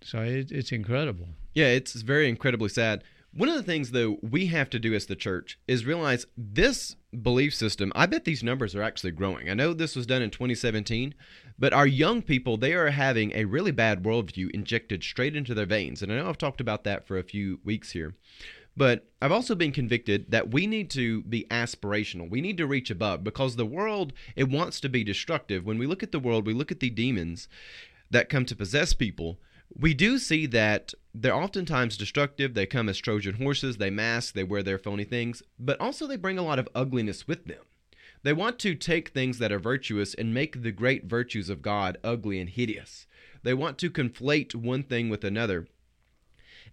so 0.00 0.20
it, 0.20 0.50
it's 0.50 0.72
incredible. 0.72 1.28
Yeah, 1.54 1.66
it's 1.66 1.94
very 1.94 2.28
incredibly 2.28 2.68
sad. 2.68 3.04
One 3.34 3.48
of 3.48 3.54
the 3.54 3.62
things, 3.62 3.92
though, 3.92 4.18
we 4.20 4.46
have 4.46 4.68
to 4.70 4.78
do 4.78 4.92
as 4.92 5.06
the 5.06 5.16
church 5.16 5.58
is 5.66 5.86
realize 5.86 6.26
this 6.36 6.96
belief 7.22 7.54
system, 7.54 7.90
I 7.94 8.04
bet 8.04 8.24
these 8.24 8.42
numbers 8.42 8.74
are 8.74 8.82
actually 8.82 9.12
growing. 9.12 9.48
I 9.48 9.54
know 9.54 9.72
this 9.72 9.96
was 9.96 10.06
done 10.06 10.20
in 10.20 10.28
2017, 10.30 11.14
but 11.58 11.72
our 11.72 11.86
young 11.86 12.20
people, 12.20 12.58
they 12.58 12.74
are 12.74 12.90
having 12.90 13.32
a 13.34 13.46
really 13.46 13.70
bad 13.70 14.02
worldview 14.02 14.50
injected 14.50 15.02
straight 15.02 15.34
into 15.34 15.54
their 15.54 15.64
veins. 15.64 16.02
And 16.02 16.12
I 16.12 16.16
know 16.16 16.28
I've 16.28 16.36
talked 16.36 16.60
about 16.60 16.84
that 16.84 17.06
for 17.06 17.18
a 17.18 17.22
few 17.22 17.60
weeks 17.64 17.92
here. 17.92 18.14
But 18.76 19.06
I've 19.20 19.32
also 19.32 19.54
been 19.54 19.72
convicted 19.72 20.30
that 20.30 20.50
we 20.50 20.66
need 20.66 20.88
to 20.90 21.22
be 21.22 21.46
aspirational. 21.50 22.30
We 22.30 22.40
need 22.40 22.56
to 22.56 22.66
reach 22.66 22.90
above 22.90 23.22
because 23.22 23.56
the 23.56 23.66
world, 23.66 24.12
it 24.34 24.48
wants 24.48 24.80
to 24.80 24.88
be 24.88 25.04
destructive. 25.04 25.66
When 25.66 25.78
we 25.78 25.86
look 25.86 26.02
at 26.02 26.12
the 26.12 26.18
world, 26.18 26.46
we 26.46 26.54
look 26.54 26.72
at 26.72 26.80
the 26.80 26.90
demons 26.90 27.48
that 28.10 28.28
come 28.28 28.46
to 28.46 28.56
possess 28.56 28.92
people. 28.94 29.38
We 29.74 29.94
do 29.94 30.18
see 30.18 30.46
that 30.46 30.92
they're 31.14 31.34
oftentimes 31.34 31.96
destructive. 31.96 32.54
They 32.54 32.66
come 32.66 32.88
as 32.88 32.98
Trojan 32.98 33.34
horses, 33.34 33.76
they 33.76 33.90
mask, 33.90 34.34
they 34.34 34.44
wear 34.44 34.62
their 34.62 34.78
phony 34.78 35.04
things, 35.04 35.42
but 35.58 35.80
also 35.80 36.06
they 36.06 36.16
bring 36.16 36.38
a 36.38 36.42
lot 36.42 36.58
of 36.58 36.68
ugliness 36.74 37.26
with 37.26 37.46
them. 37.46 37.64
They 38.22 38.32
want 38.32 38.58
to 38.60 38.74
take 38.74 39.08
things 39.08 39.38
that 39.38 39.50
are 39.50 39.58
virtuous 39.58 40.14
and 40.14 40.32
make 40.32 40.62
the 40.62 40.72
great 40.72 41.06
virtues 41.06 41.48
of 41.48 41.62
God 41.62 41.98
ugly 42.04 42.38
and 42.38 42.48
hideous. 42.48 43.06
They 43.42 43.54
want 43.54 43.78
to 43.78 43.90
conflate 43.90 44.54
one 44.54 44.84
thing 44.84 45.08
with 45.08 45.24
another. 45.24 45.66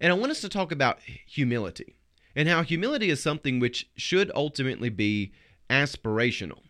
And 0.02 0.12
I 0.12 0.16
want 0.16 0.32
us 0.32 0.42
to 0.42 0.50
talk 0.50 0.72
about 0.72 1.00
humility 1.02 1.96
and 2.36 2.48
how 2.48 2.64
humility 2.64 3.10
is 3.10 3.22
something 3.22 3.60
which 3.60 3.90
should 3.96 4.32
ultimately 4.34 4.90
be 4.90 5.32
aspirational. 5.70 6.62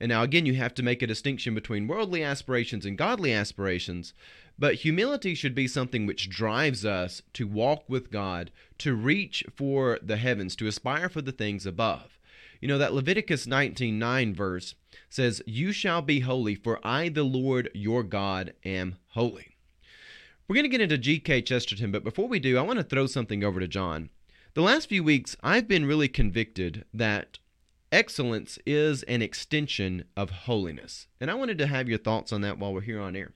And 0.00 0.10
now, 0.10 0.22
again, 0.22 0.46
you 0.46 0.54
have 0.54 0.74
to 0.74 0.82
make 0.82 1.02
a 1.02 1.08
distinction 1.08 1.54
between 1.54 1.88
worldly 1.88 2.22
aspirations 2.22 2.86
and 2.86 2.96
godly 2.96 3.32
aspirations, 3.32 4.14
but 4.56 4.76
humility 4.76 5.34
should 5.34 5.54
be 5.54 5.66
something 5.66 6.06
which 6.06 6.30
drives 6.30 6.84
us 6.84 7.22
to 7.32 7.48
walk 7.48 7.88
with 7.88 8.10
God, 8.10 8.52
to 8.78 8.94
reach 8.94 9.44
for 9.56 9.98
the 10.00 10.16
heavens, 10.16 10.54
to 10.56 10.68
aspire 10.68 11.08
for 11.08 11.20
the 11.20 11.32
things 11.32 11.66
above. 11.66 12.18
You 12.60 12.68
know, 12.68 12.78
that 12.78 12.94
Leviticus 12.94 13.46
19:9 13.46 14.34
verse 14.34 14.74
says, 15.08 15.42
You 15.46 15.72
shall 15.72 16.02
be 16.02 16.20
holy, 16.20 16.54
for 16.54 16.84
I, 16.86 17.08
the 17.08 17.24
Lord 17.24 17.70
your 17.74 18.02
God, 18.02 18.54
am 18.64 18.96
holy. 19.08 19.47
We're 20.48 20.54
going 20.54 20.64
to 20.64 20.70
get 20.70 20.80
into 20.80 20.96
G.K. 20.96 21.42
Chesterton, 21.42 21.92
but 21.92 22.02
before 22.02 22.26
we 22.26 22.40
do, 22.40 22.56
I 22.56 22.62
want 22.62 22.78
to 22.78 22.82
throw 22.82 23.06
something 23.06 23.44
over 23.44 23.60
to 23.60 23.68
John. 23.68 24.08
The 24.54 24.62
last 24.62 24.88
few 24.88 25.04
weeks, 25.04 25.36
I've 25.42 25.68
been 25.68 25.84
really 25.84 26.08
convicted 26.08 26.86
that 26.94 27.38
excellence 27.92 28.58
is 28.64 29.02
an 29.02 29.20
extension 29.20 30.04
of 30.16 30.30
holiness. 30.30 31.06
And 31.20 31.30
I 31.30 31.34
wanted 31.34 31.58
to 31.58 31.66
have 31.66 31.86
your 31.86 31.98
thoughts 31.98 32.32
on 32.32 32.40
that 32.40 32.58
while 32.58 32.72
we're 32.72 32.80
here 32.80 32.98
on 32.98 33.14
air. 33.14 33.32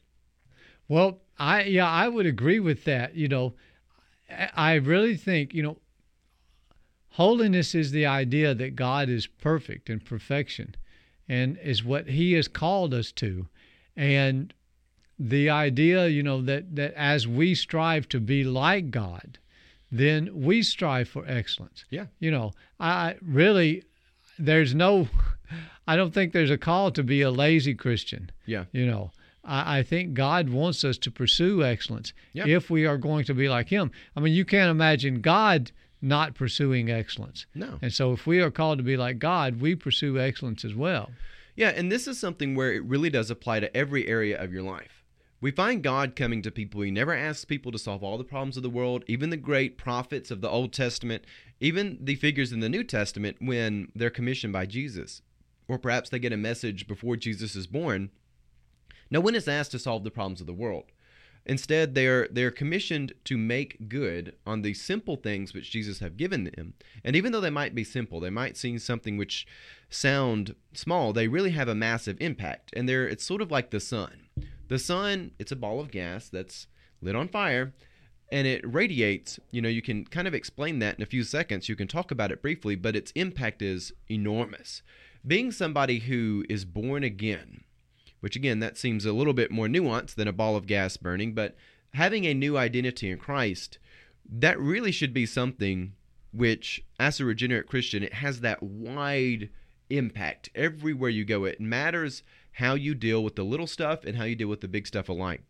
Well, 0.89 1.21
I 1.39 1.65
yeah, 1.65 1.87
I 1.87 2.09
would 2.09 2.25
agree 2.25 2.61
with 2.61 2.85
that. 2.85 3.15
You 3.15 3.29
know, 3.29 3.55
I 4.57 4.75
really 4.77 5.19
think, 5.19 5.53
you 5.53 5.63
know, 5.63 5.77
holiness 7.11 7.75
is 7.75 7.91
the 7.91 8.07
idea 8.07 8.55
that 8.55 8.75
God 8.75 9.11
is 9.11 9.27
perfect 9.27 9.91
and 9.91 10.03
perfection 10.03 10.77
and 11.29 11.59
is 11.59 11.85
what 11.85 12.09
he 12.09 12.33
has 12.33 12.49
called 12.49 12.95
us 12.95 13.13
to. 13.13 13.49
And 13.95 14.55
the 15.29 15.51
idea, 15.51 16.09
you 16.09 16.23
know, 16.23 16.41
that 16.43 16.75
that 16.77 16.95
as 16.95 17.27
we 17.29 17.55
strive 17.55 18.09
to 18.11 18.21
be 18.21 18.45
like 18.45 18.91
God, 18.91 19.39
then 19.91 20.31
we 20.33 20.63
strive 20.63 21.09
for 21.09 21.25
excellence. 21.27 21.85
Yeah. 21.91 22.07
You 22.19 22.31
know, 22.31 22.53
I 22.81 23.17
really 23.23 23.85
there's 24.39 24.75
no, 24.75 25.09
I 25.87 25.97
don't 25.97 26.13
think 26.15 26.33
there's 26.33 26.51
a 26.51 26.59
call 26.59 26.91
to 26.93 27.03
be 27.03 27.21
a 27.23 27.31
lazy 27.31 27.75
Christian. 27.75 28.31
Yeah. 28.47 28.65
You 28.73 28.87
know, 28.87 29.13
I, 29.45 29.79
I 29.79 29.83
think 29.83 30.15
God 30.15 30.49
wants 30.49 30.85
us 30.85 30.99
to 30.99 31.11
pursue 31.11 31.63
excellence 31.63 32.13
Yeah. 32.33 32.47
if 32.47 32.71
we 32.71 32.87
are 32.87 32.97
going 32.97 33.25
to 33.27 33.35
be 33.35 33.49
like 33.49 33.69
Him. 33.69 33.91
I 34.17 34.21
mean, 34.21 34.33
you 34.33 34.45
can't 34.45 34.71
imagine 34.71 35.21
God 35.21 35.71
not 36.01 36.35
pursuing 36.35 36.91
excellence. 36.91 37.47
No. 37.55 37.79
And 37.81 37.93
so 37.93 38.13
if 38.13 38.27
we 38.27 38.41
are 38.41 38.51
called 38.51 38.79
to 38.79 38.85
be 38.85 38.97
like 38.97 39.19
God, 39.21 39.61
we 39.61 39.77
pursue 39.77 40.19
excellence 40.19 40.65
as 40.65 40.75
well. 40.75 41.11
Yeah, 41.55 41.69
and 41.69 41.93
this 41.93 42.09
is 42.09 42.19
something 42.19 42.55
where 42.57 42.73
it 42.73 42.83
really 42.85 43.11
does 43.11 43.31
apply 43.31 43.61
to 43.61 43.77
every 43.77 44.09
area 44.09 44.43
of 44.43 44.53
your 44.53 44.63
life. 44.63 45.02
We 45.43 45.51
find 45.51 45.83
God 45.83 46.15
coming 46.15 46.41
to 46.43 46.53
people. 46.53 46.83
He 46.83 46.93
never 46.93 47.13
asks 47.13 47.45
people 47.45 47.73
to 47.73 47.79
solve 47.79 48.05
all 48.05 48.17
the 48.17 48.23
problems 48.23 48.57
of 48.57 48.63
the 48.63 48.71
world, 48.71 49.03
even 49.09 49.31
the 49.31 49.37
great 49.37 49.77
prophets 49.77 50.31
of 50.31 50.41
the 50.41 50.49
Old 50.49 50.73
Testament, 50.73 51.25
even 51.59 51.99
the 52.01 52.15
figures 52.15 52.53
in 52.53 52.61
the 52.61 52.69
New 52.69 52.85
Testament 52.85 53.39
when 53.41 53.91
they're 53.93 54.09
commissioned 54.09 54.53
by 54.53 54.67
Jesus. 54.67 55.21
Or 55.67 55.79
perhaps 55.79 56.11
they 56.11 56.21
get 56.21 56.33
a 56.33 56.37
message 56.37 56.87
before 56.87 57.17
Jesus 57.17 57.57
is 57.57 57.67
born. 57.67 58.11
No 59.11 59.19
one 59.19 59.35
is 59.35 59.49
asked 59.49 59.73
to 59.73 59.81
solve 59.81 60.05
the 60.05 60.13
problems 60.13 60.41
of 60.41 60.47
the 60.47 60.53
world. 60.53 60.85
Instead, 61.45 61.97
they're 61.97 62.29
they're 62.31 62.53
commissioned 62.53 63.13
to 63.25 63.37
make 63.37 63.89
good 63.89 64.37
on 64.47 64.63
the 64.63 64.75
simple 64.75 65.17
things 65.17 65.53
which 65.53 65.73
Jesus 65.73 65.99
have 65.99 66.17
given 66.17 66.45
them. 66.45 66.75
And 67.03 67.17
even 67.17 67.33
though 67.33 67.41
they 67.41 67.51
might 67.51 67.75
be 67.75 67.83
simple, 67.83 68.21
they 68.21 68.31
might 68.31 68.57
seem 68.57 68.79
something 68.79 69.17
which 69.17 69.45
sound 69.91 70.55
small, 70.73 71.13
they 71.13 71.27
really 71.27 71.51
have 71.51 71.67
a 71.67 71.75
massive 71.75 72.17
impact. 72.21 72.71
And 72.77 72.89
they're 72.89 73.09
it's 73.09 73.25
sort 73.25 73.43
of 73.43 73.51
like 73.51 73.71
the 73.71 73.81
sun. 73.81 74.22
The 74.73 74.79
sun, 74.79 75.33
it's 75.39 75.53
a 75.53 75.57
ball 75.57 75.81
of 75.81 75.91
gas 75.91 76.31
that's 76.31 76.67
lit 77.03 77.15
on 77.15 77.29
fire 77.29 77.75
and 78.31 78.47
it 78.47 78.65
radiates. 78.67 79.39
You 79.51 79.61
know, 79.61 79.69
you 79.69 79.83
can 79.83 80.07
kind 80.07 80.27
of 80.27 80.33
explain 80.33 80.79
that 80.79 80.97
in 80.97 81.03
a 81.03 81.07
few 81.07 81.25
seconds. 81.25 81.69
You 81.69 81.77
can 81.77 81.89
talk 81.89 82.11
about 82.11 82.33
it 82.33 82.41
briefly, 82.41 82.75
but 82.75 82.97
its 82.97 83.13
impact 83.15 83.61
is 83.61 83.93
enormous. 84.09 84.81
Being 85.27 85.53
somebody 85.53 85.99
who 85.99 86.47
is 86.49 86.65
born 86.65 87.05
again, 87.05 87.65
which 88.21 88.35
again, 88.35 88.61
that 88.61 88.79
seems 88.79 89.05
a 89.05 89.13
little 89.13 89.35
bit 89.35 89.51
more 89.51 89.67
nuanced 89.67 90.15
than 90.15 90.27
a 90.27 90.33
ball 90.33 90.57
of 90.57 90.67
gas 90.67 90.97
burning, 90.97 91.35
but 91.35 91.55
having 91.93 92.25
a 92.25 92.33
new 92.33 92.57
identity 92.57 93.11
in 93.11 93.19
Christ, 93.19 93.77
that 94.27 94.59
really 94.59 94.91
should 94.91 95.13
be 95.13 95.27
something 95.27 95.93
which, 96.33 96.83
as 96.99 97.21
a 97.21 97.27
regenerate 97.27 97.67
Christian, 97.67 98.03
it 98.03 98.15
has 98.15 98.41
that 98.41 98.63
wide 98.63 99.51
impact 99.91 100.49
everywhere 100.55 101.11
you 101.11 101.27
go. 101.27 101.45
It 101.45 101.61
matters 101.61 102.23
how 102.53 102.75
you 102.75 102.95
deal 102.95 103.23
with 103.25 103.37
the 103.37 103.45
little 103.45 103.67
stuff 103.67 104.05
and 104.05 104.17
how 104.17 104.25
you 104.25 104.37
deal 104.37 104.49
with 104.49 104.61
the 104.61 104.69
big 104.69 104.87
stuff 104.87 105.09
alike. 105.09 105.43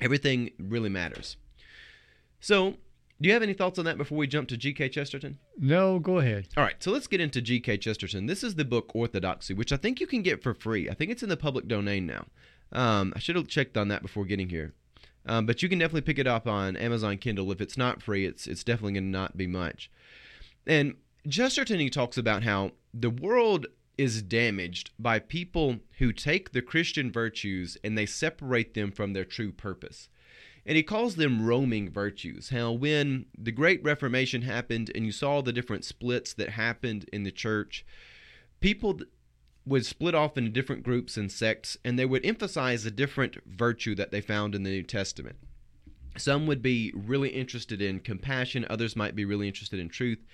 Everything 0.00 0.50
really 0.58 0.88
matters. 0.88 1.36
So, 2.40 2.76
do 3.20 3.28
you 3.28 3.34
have 3.34 3.42
any 3.42 3.52
thoughts 3.52 3.78
on 3.78 3.84
that 3.84 3.98
before 3.98 4.16
we 4.16 4.26
jump 4.26 4.48
to 4.48 4.56
G.K. 4.56 4.88
Chesterton? 4.88 5.38
No, 5.58 5.98
go 5.98 6.18
ahead. 6.18 6.48
All 6.56 6.64
right, 6.64 6.82
so 6.82 6.90
let's 6.90 7.06
get 7.06 7.20
into 7.20 7.42
G.K. 7.42 7.76
Chesterton. 7.76 8.26
This 8.26 8.42
is 8.42 8.54
the 8.54 8.64
book 8.64 8.92
Orthodoxy, 8.94 9.52
which 9.52 9.72
I 9.72 9.76
think 9.76 10.00
you 10.00 10.06
can 10.06 10.22
get 10.22 10.42
for 10.42 10.54
free. 10.54 10.88
I 10.88 10.94
think 10.94 11.10
it's 11.10 11.22
in 11.22 11.28
the 11.28 11.36
public 11.36 11.68
domain 11.68 12.06
now. 12.06 12.26
Um, 12.72 13.12
I 13.14 13.18
should 13.18 13.36
have 13.36 13.48
checked 13.48 13.76
on 13.76 13.88
that 13.88 14.00
before 14.00 14.24
getting 14.24 14.48
here. 14.48 14.72
Um, 15.26 15.44
but 15.44 15.62
you 15.62 15.68
can 15.68 15.78
definitely 15.78 16.00
pick 16.00 16.18
it 16.18 16.26
up 16.26 16.46
on 16.46 16.76
Amazon 16.76 17.18
Kindle. 17.18 17.52
If 17.52 17.60
it's 17.60 17.76
not 17.76 18.02
free, 18.02 18.24
it's 18.24 18.46
it's 18.46 18.64
definitely 18.64 18.94
going 18.94 19.04
to 19.04 19.10
not 19.10 19.36
be 19.36 19.46
much. 19.46 19.90
And 20.66 20.94
Chesterton 21.28 21.78
he 21.78 21.90
talks 21.90 22.16
about 22.16 22.42
how 22.42 22.72
the 22.94 23.10
world 23.10 23.66
is 24.00 24.22
damaged 24.22 24.90
by 24.98 25.18
people 25.18 25.76
who 25.98 26.10
take 26.10 26.52
the 26.52 26.62
Christian 26.62 27.12
virtues 27.12 27.76
and 27.84 27.98
they 27.98 28.06
separate 28.06 28.72
them 28.72 28.90
from 28.90 29.12
their 29.12 29.26
true 29.26 29.52
purpose. 29.52 30.08
And 30.64 30.78
he 30.78 30.82
calls 30.82 31.16
them 31.16 31.44
roaming 31.44 31.90
virtues. 31.90 32.48
How 32.48 32.72
when 32.72 33.26
the 33.36 33.52
Great 33.52 33.84
Reformation 33.84 34.40
happened 34.40 34.90
and 34.94 35.04
you 35.04 35.12
saw 35.12 35.42
the 35.42 35.52
different 35.52 35.84
splits 35.84 36.32
that 36.32 36.48
happened 36.48 37.10
in 37.12 37.24
the 37.24 37.30
church, 37.30 37.84
people 38.60 39.00
would 39.66 39.84
split 39.84 40.14
off 40.14 40.38
into 40.38 40.48
different 40.50 40.82
groups 40.82 41.18
and 41.18 41.30
sects, 41.30 41.76
and 41.84 41.98
they 41.98 42.06
would 42.06 42.24
emphasize 42.24 42.86
a 42.86 42.90
different 42.90 43.36
virtue 43.46 43.94
that 43.96 44.12
they 44.12 44.22
found 44.22 44.54
in 44.54 44.62
the 44.62 44.70
New 44.70 44.82
Testament. 44.82 45.36
Some 46.16 46.46
would 46.46 46.62
be 46.62 46.90
really 46.96 47.28
interested 47.28 47.82
in 47.82 48.00
compassion, 48.00 48.66
others 48.70 48.96
might 48.96 49.14
be 49.14 49.26
really 49.26 49.46
interested 49.46 49.78
in 49.78 49.90
truth. 49.90 50.24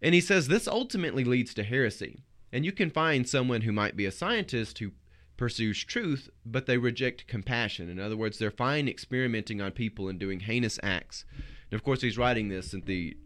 And 0.00 0.14
he 0.14 0.22
says 0.22 0.48
this 0.48 0.66
ultimately 0.66 1.24
leads 1.24 1.52
to 1.52 1.64
heresy. 1.64 2.22
And 2.52 2.64
you 2.64 2.72
can 2.72 2.90
find 2.90 3.28
someone 3.28 3.62
who 3.62 3.72
might 3.72 3.96
be 3.96 4.06
a 4.06 4.12
scientist 4.12 4.78
who 4.78 4.92
pursues 5.36 5.84
truth, 5.84 6.28
but 6.44 6.66
they 6.66 6.76
reject 6.76 7.26
compassion. 7.26 7.88
In 7.88 7.98
other 7.98 8.16
words, 8.16 8.38
they're 8.38 8.50
fine 8.50 8.88
experimenting 8.88 9.60
on 9.60 9.72
people 9.72 10.08
and 10.08 10.18
doing 10.18 10.40
heinous 10.40 10.78
acts. 10.82 11.24
And 11.70 11.78
of 11.78 11.84
course, 11.84 12.02
he's 12.02 12.18
writing 12.18 12.48
this 12.48 12.74
at 12.74 12.86
the 12.86 13.16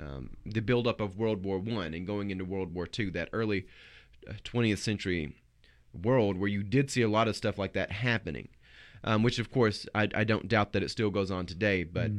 um, 0.00 0.30
the 0.46 0.62
buildup 0.62 1.00
of 1.00 1.18
World 1.18 1.44
War 1.44 1.58
One 1.58 1.92
and 1.92 2.06
going 2.06 2.30
into 2.30 2.44
World 2.44 2.74
War 2.74 2.86
Two, 2.86 3.10
that 3.12 3.28
early 3.32 3.66
uh, 4.26 4.32
20th 4.44 4.78
century 4.78 5.36
world 5.92 6.38
where 6.38 6.48
you 6.48 6.62
did 6.62 6.90
see 6.90 7.02
a 7.02 7.08
lot 7.08 7.28
of 7.28 7.36
stuff 7.36 7.58
like 7.58 7.72
that 7.74 7.92
happening. 7.92 8.48
Um, 9.02 9.22
which, 9.22 9.38
of 9.38 9.50
course, 9.50 9.86
I, 9.94 10.08
I 10.14 10.24
don't 10.24 10.46
doubt 10.46 10.72
that 10.72 10.82
it 10.82 10.90
still 10.90 11.08
goes 11.08 11.30
on 11.30 11.46
today, 11.46 11.84
but 11.84 12.10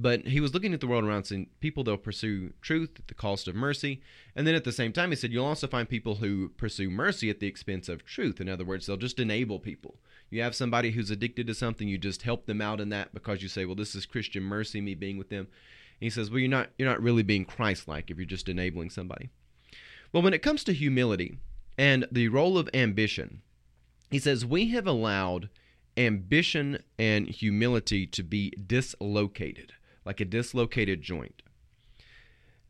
but 0.00 0.28
he 0.28 0.40
was 0.40 0.54
looking 0.54 0.72
at 0.72 0.80
the 0.80 0.86
world 0.86 1.02
around 1.02 1.24
saying 1.24 1.48
people 1.58 1.82
they'll 1.82 1.96
pursue 1.96 2.52
truth 2.62 2.90
at 3.00 3.08
the 3.08 3.14
cost 3.14 3.48
of 3.48 3.56
mercy. 3.56 4.00
And 4.36 4.46
then 4.46 4.54
at 4.54 4.62
the 4.62 4.70
same 4.70 4.92
time 4.92 5.10
he 5.10 5.16
said 5.16 5.32
you'll 5.32 5.44
also 5.44 5.66
find 5.66 5.88
people 5.88 6.16
who 6.16 6.50
pursue 6.50 6.88
mercy 6.88 7.28
at 7.30 7.40
the 7.40 7.48
expense 7.48 7.88
of 7.88 8.04
truth. 8.04 8.40
In 8.40 8.48
other 8.48 8.64
words 8.64 8.86
they'll 8.86 8.96
just 8.96 9.18
enable 9.18 9.58
people. 9.58 9.96
You 10.30 10.40
have 10.42 10.54
somebody 10.54 10.92
who's 10.92 11.10
addicted 11.10 11.48
to 11.48 11.54
something 11.54 11.88
you 11.88 11.98
just 11.98 12.22
help 12.22 12.46
them 12.46 12.60
out 12.60 12.80
in 12.80 12.90
that 12.90 13.12
because 13.12 13.42
you 13.42 13.48
say 13.48 13.64
well 13.64 13.74
this 13.74 13.96
is 13.96 14.06
christian 14.06 14.44
mercy 14.44 14.80
me 14.80 14.94
being 14.94 15.18
with 15.18 15.30
them. 15.30 15.48
And 16.00 16.06
he 16.06 16.10
says 16.10 16.30
well 16.30 16.38
you're 16.38 16.48
not 16.48 16.70
you're 16.78 16.88
not 16.88 17.02
really 17.02 17.24
being 17.24 17.44
christ-like 17.44 18.08
if 18.08 18.18
you're 18.18 18.24
just 18.24 18.48
enabling 18.48 18.90
somebody. 18.90 19.30
Well 20.12 20.22
when 20.22 20.34
it 20.34 20.42
comes 20.42 20.62
to 20.64 20.72
humility 20.72 21.38
and 21.76 22.06
the 22.12 22.28
role 22.28 22.56
of 22.56 22.70
ambition 22.72 23.42
he 24.12 24.20
says 24.20 24.46
we 24.46 24.68
have 24.68 24.86
allowed 24.86 25.48
ambition 25.96 26.84
and 27.00 27.26
humility 27.26 28.06
to 28.06 28.22
be 28.22 28.50
dislocated 28.50 29.72
like 30.08 30.20
a 30.22 30.24
dislocated 30.24 31.02
joint. 31.02 31.42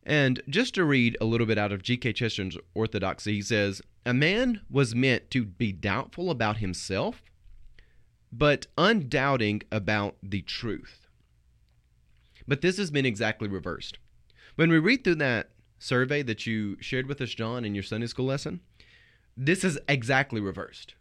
And 0.03 0.43
just 0.49 0.75
to 0.75 0.85
read 0.85 1.17
a 1.21 1.25
little 1.25 1.47
bit 1.47 1.57
out 1.57 1.71
of 1.71 1.85
G.K. 1.85 2.13
Chesterton's 2.15 2.59
Orthodoxy, 2.75 3.35
he 3.35 3.43
says, 3.43 3.81
A 4.05 4.13
man 4.13 4.63
was 4.69 4.93
meant 4.95 5.31
to 5.31 5.45
be 5.45 5.71
doubtful 5.71 6.33
about 6.33 6.57
himself, 6.57 7.23
but 8.33 8.67
undoubting 8.77 9.63
about 9.71 10.17
the 10.21 10.43
truth. 10.43 11.07
But 12.49 12.61
this 12.61 12.77
has 12.77 12.91
been 12.91 13.07
exactly 13.07 13.47
reversed. 13.47 13.99
When 14.57 14.71
we 14.71 14.81
read 14.81 15.05
through 15.05 15.17
that 15.17 15.51
survey 15.79 16.23
that 16.23 16.45
you 16.45 16.77
shared 16.81 17.07
with 17.07 17.21
us, 17.21 17.31
John, 17.31 17.65
in 17.65 17.73
your 17.73 17.85
Sunday 17.85 18.09
school 18.09 18.27
lesson, 18.27 18.61
this 19.37 19.63
is 19.63 19.79
exactly 19.87 20.41
reversed. 20.41 20.97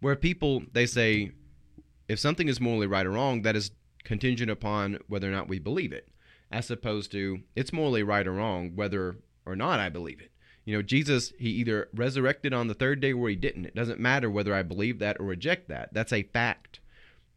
Where 0.00 0.16
people, 0.16 0.62
they 0.72 0.86
say, 0.86 1.32
if 2.08 2.18
something 2.18 2.48
is 2.48 2.62
morally 2.62 2.86
right 2.86 3.04
or 3.04 3.10
wrong, 3.10 3.42
that 3.42 3.56
is 3.56 3.72
contingent 4.04 4.50
upon 4.50 4.98
whether 5.08 5.28
or 5.28 5.32
not 5.32 5.48
we 5.48 5.58
believe 5.58 5.92
it, 5.92 6.08
as 6.50 6.70
opposed 6.70 7.10
to 7.12 7.40
it's 7.56 7.72
morally 7.72 8.02
right 8.02 8.26
or 8.26 8.32
wrong 8.32 8.74
whether 8.74 9.16
or 9.46 9.56
not 9.56 9.80
I 9.80 9.88
believe 9.88 10.20
it. 10.20 10.30
You 10.64 10.76
know, 10.76 10.82
Jesus, 10.82 11.32
he 11.38 11.48
either 11.50 11.88
resurrected 11.92 12.52
on 12.54 12.68
the 12.68 12.74
third 12.74 13.00
day 13.00 13.12
or 13.12 13.28
he 13.28 13.36
didn't. 13.36 13.66
It 13.66 13.74
doesn't 13.74 13.98
matter 13.98 14.30
whether 14.30 14.54
I 14.54 14.62
believe 14.62 15.00
that 15.00 15.18
or 15.18 15.24
reject 15.26 15.68
that. 15.68 15.92
That's 15.92 16.12
a 16.12 16.22
fact. 16.22 16.78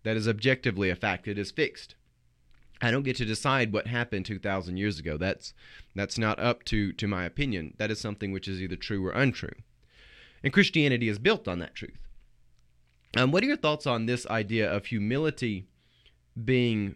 That 0.03 0.15
is 0.15 0.27
objectively 0.27 0.91
a 0.91 0.95
fact. 0.95 1.27
It 1.27 1.39
is 1.39 1.49
fixed. 1.49 1.95
I 2.81 2.91
don't 2.91 3.03
get 3.03 3.15
to 3.17 3.25
decide 3.25 3.73
what 3.73 3.87
happened 3.87 4.25
2000 4.25 4.77
years 4.77 4.99
ago. 4.99 5.17
That's 5.17 5.53
that's 5.95 6.17
not 6.17 6.39
up 6.39 6.63
to 6.65 6.93
to 6.93 7.07
my 7.07 7.25
opinion. 7.25 7.73
That 7.77 7.89
is 7.89 7.99
something 7.99 8.31
which 8.31 8.47
is 8.47 8.61
either 8.61 8.75
true 8.75 9.05
or 9.05 9.11
untrue. 9.11 9.55
And 10.43 10.53
Christianity 10.53 11.09
is 11.09 11.17
built 11.17 11.47
on 11.47 11.59
that 11.59 11.73
truth. 11.73 11.97
Um, 13.17 13.31
what 13.31 13.43
are 13.43 13.47
your 13.47 13.57
thoughts 13.57 13.87
on 13.87 14.05
this 14.05 14.27
idea 14.27 14.69
of 14.69 14.85
humility 14.85 15.65
being 16.43 16.95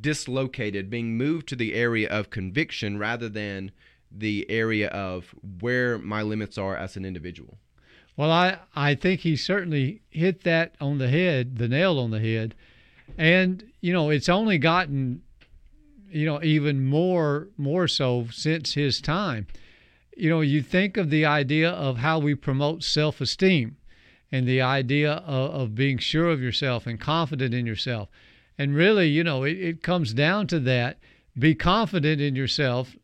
dislocated, 0.00 0.90
being 0.90 1.16
moved 1.16 1.48
to 1.48 1.56
the 1.56 1.74
area 1.74 2.08
of 2.08 2.30
conviction 2.30 2.98
rather 2.98 3.28
than 3.28 3.72
the 4.10 4.46
area 4.50 4.88
of 4.88 5.34
where 5.60 5.98
my 5.98 6.22
limits 6.22 6.58
are 6.58 6.76
as 6.76 6.96
an 6.96 7.04
individual? 7.04 7.58
Well, 8.16 8.30
I, 8.30 8.58
I 8.74 8.94
think 8.94 9.20
he 9.20 9.36
certainly 9.36 10.00
hit 10.10 10.42
that 10.42 10.74
on 10.80 10.98
the 10.98 11.08
head, 11.08 11.56
the 11.56 11.68
nail 11.68 11.98
on 11.98 12.10
the 12.10 12.20
head. 12.20 12.54
And, 13.16 13.70
you 13.80 13.92
know, 13.92 14.10
it's 14.10 14.28
only 14.28 14.58
gotten, 14.58 15.22
you 16.10 16.26
know, 16.26 16.42
even 16.42 16.84
more 16.84 17.48
more 17.56 17.88
so 17.88 18.26
since 18.30 18.74
his 18.74 19.00
time. 19.00 19.46
You 20.16 20.28
know, 20.30 20.40
you 20.40 20.62
think 20.62 20.96
of 20.96 21.10
the 21.10 21.24
idea 21.24 21.70
of 21.70 21.98
how 21.98 22.18
we 22.18 22.34
promote 22.34 22.82
self 22.82 23.20
esteem 23.20 23.76
and 24.30 24.46
the 24.46 24.60
idea 24.60 25.12
of, 25.12 25.50
of 25.52 25.74
being 25.74 25.98
sure 25.98 26.28
of 26.28 26.42
yourself 26.42 26.86
and 26.86 27.00
confident 27.00 27.54
in 27.54 27.66
yourself. 27.66 28.08
And 28.58 28.74
really, 28.74 29.08
you 29.08 29.24
know, 29.24 29.44
it, 29.44 29.58
it 29.58 29.82
comes 29.82 30.12
down 30.12 30.46
to 30.48 30.60
that. 30.60 30.98
Be 31.38 31.54
confident 31.54 32.20
in 32.20 32.34
yourself 32.34 32.96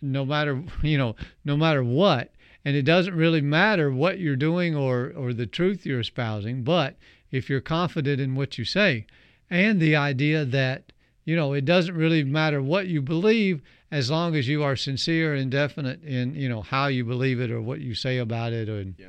no 0.00 0.24
matter 0.24 0.62
you 0.82 0.98
know, 0.98 1.16
no 1.44 1.56
matter 1.56 1.82
what. 1.82 2.32
And 2.64 2.76
it 2.76 2.82
doesn't 2.82 3.14
really 3.14 3.40
matter 3.40 3.90
what 3.90 4.18
you're 4.18 4.36
doing 4.36 4.76
or, 4.76 5.12
or 5.16 5.32
the 5.32 5.46
truth 5.46 5.86
you're 5.86 6.00
espousing, 6.00 6.64
but 6.64 6.96
if 7.30 7.48
you're 7.48 7.60
confident 7.60 8.20
in 8.20 8.34
what 8.34 8.58
you 8.58 8.64
say. 8.64 9.06
And 9.48 9.80
the 9.80 9.96
idea 9.96 10.44
that, 10.44 10.92
you 11.24 11.34
know, 11.34 11.52
it 11.52 11.64
doesn't 11.64 11.94
really 11.94 12.24
matter 12.24 12.60
what 12.60 12.86
you 12.86 13.00
believe 13.00 13.62
as 13.90 14.10
long 14.10 14.36
as 14.36 14.48
you 14.48 14.62
are 14.62 14.76
sincere 14.76 15.34
and 15.34 15.50
definite 15.50 16.02
in, 16.02 16.34
you 16.34 16.48
know, 16.48 16.60
how 16.60 16.88
you 16.88 17.04
believe 17.04 17.40
it 17.40 17.50
or 17.50 17.62
what 17.62 17.80
you 17.80 17.94
say 17.94 18.18
about 18.18 18.52
it 18.52 18.68
and 18.68 18.96
yeah. 18.98 19.06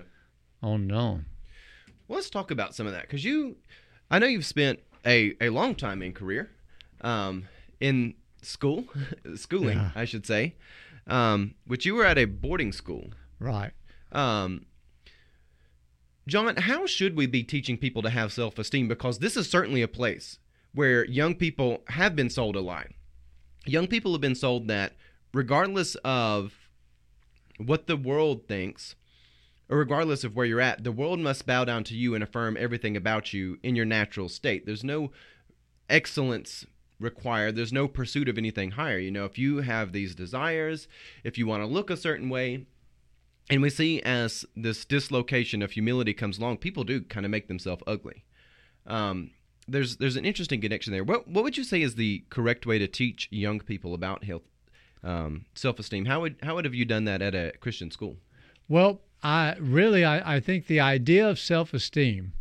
on 0.61 0.81
and 0.81 0.91
on. 0.93 1.25
Well, 2.09 2.17
let's 2.17 2.31
talk 2.31 2.49
about 2.49 2.73
some 2.73 2.87
of 2.87 2.93
that 2.93 3.03
because 3.03 3.23
you, 3.23 3.57
I 4.09 4.17
know 4.17 4.25
you've 4.25 4.45
spent 4.45 4.79
a, 5.05 5.35
a 5.39 5.49
long 5.49 5.75
time 5.75 6.01
in 6.01 6.11
career, 6.11 6.49
um, 7.01 7.47
in 7.79 8.15
school, 8.41 8.85
schooling, 9.35 9.77
yeah. 9.77 9.91
I 9.93 10.05
should 10.05 10.25
say, 10.25 10.55
um, 11.05 11.53
which 11.67 11.85
you 11.85 11.93
were 11.93 12.05
at 12.05 12.17
a 12.17 12.25
boarding 12.25 12.71
school. 12.71 13.11
Right. 13.39 13.73
Um, 14.11 14.65
John, 16.27 16.55
how 16.55 16.87
should 16.87 17.15
we 17.15 17.27
be 17.27 17.43
teaching 17.43 17.77
people 17.77 18.01
to 18.01 18.09
have 18.09 18.33
self 18.33 18.57
esteem? 18.57 18.87
Because 18.87 19.19
this 19.19 19.37
is 19.37 19.47
certainly 19.47 19.83
a 19.83 19.87
place 19.87 20.39
where 20.73 21.05
young 21.05 21.35
people 21.35 21.83
have 21.89 22.15
been 22.15 22.31
sold 22.31 22.55
a 22.55 22.59
lie. 22.59 22.87
Young 23.67 23.85
people 23.85 24.13
have 24.13 24.21
been 24.21 24.33
sold 24.33 24.67
that 24.67 24.93
regardless 25.31 25.93
of 26.03 26.53
what 27.57 27.85
the 27.85 27.97
world 27.97 28.47
thinks, 28.47 28.95
regardless 29.69 30.23
of 30.23 30.35
where 30.35 30.45
you're 30.45 30.61
at, 30.61 30.83
the 30.83 30.91
world 30.91 31.19
must 31.19 31.45
bow 31.45 31.63
down 31.63 31.83
to 31.85 31.95
you 31.95 32.15
and 32.15 32.23
affirm 32.23 32.57
everything 32.59 32.97
about 32.97 33.33
you 33.33 33.59
in 33.63 33.75
your 33.75 33.85
natural 33.85 34.27
state. 34.27 34.65
There's 34.65 34.83
no 34.83 35.11
excellence 35.89 36.65
required, 36.99 37.55
there's 37.55 37.71
no 37.71 37.87
pursuit 37.87 38.27
of 38.27 38.37
anything 38.37 38.71
higher. 38.71 38.99
You 38.99 39.11
know, 39.11 39.25
if 39.25 39.37
you 39.37 39.57
have 39.57 39.93
these 39.93 40.15
desires, 40.15 40.87
if 41.23 41.37
you 41.37 41.47
want 41.47 41.63
to 41.63 41.67
look 41.67 41.89
a 41.89 41.97
certain 41.97 42.29
way, 42.29 42.65
and 43.49 43.61
we 43.61 43.69
see 43.69 44.01
as 44.01 44.45
this 44.55 44.85
dislocation 44.85 45.61
of 45.61 45.71
humility 45.71 46.13
comes 46.13 46.37
along, 46.37 46.57
people 46.57 46.83
do 46.83 47.01
kind 47.01 47.25
of 47.25 47.31
make 47.31 47.47
themselves 47.47 47.83
ugly. 47.87 48.25
Um, 48.85 49.31
there's 49.67 49.97
there's 49.97 50.15
an 50.15 50.25
interesting 50.25 50.61
connection 50.61 50.93
there. 50.93 51.03
What 51.03 51.27
what 51.27 51.43
would 51.43 51.57
you 51.57 51.63
say 51.63 51.81
is 51.81 51.95
the 51.95 52.23
correct 52.29 52.65
way 52.65 52.79
to 52.79 52.87
teach 52.87 53.27
young 53.31 53.59
people 53.59 53.93
about 53.93 54.23
health, 54.23 54.43
um, 55.03 55.45
self 55.55 55.79
esteem? 55.79 56.05
How 56.05 56.21
would 56.21 56.37
how 56.43 56.55
would 56.55 56.65
have 56.65 56.75
you 56.75 56.85
done 56.85 57.05
that 57.05 57.21
at 57.21 57.35
a 57.35 57.53
Christian 57.59 57.91
school? 57.91 58.17
Well, 58.67 59.01
I 59.21 59.55
really 59.59 60.05
I, 60.05 60.35
I 60.35 60.39
think 60.39 60.67
the 60.67 60.79
idea 60.79 61.27
of 61.27 61.39
self-esteem 61.39 62.33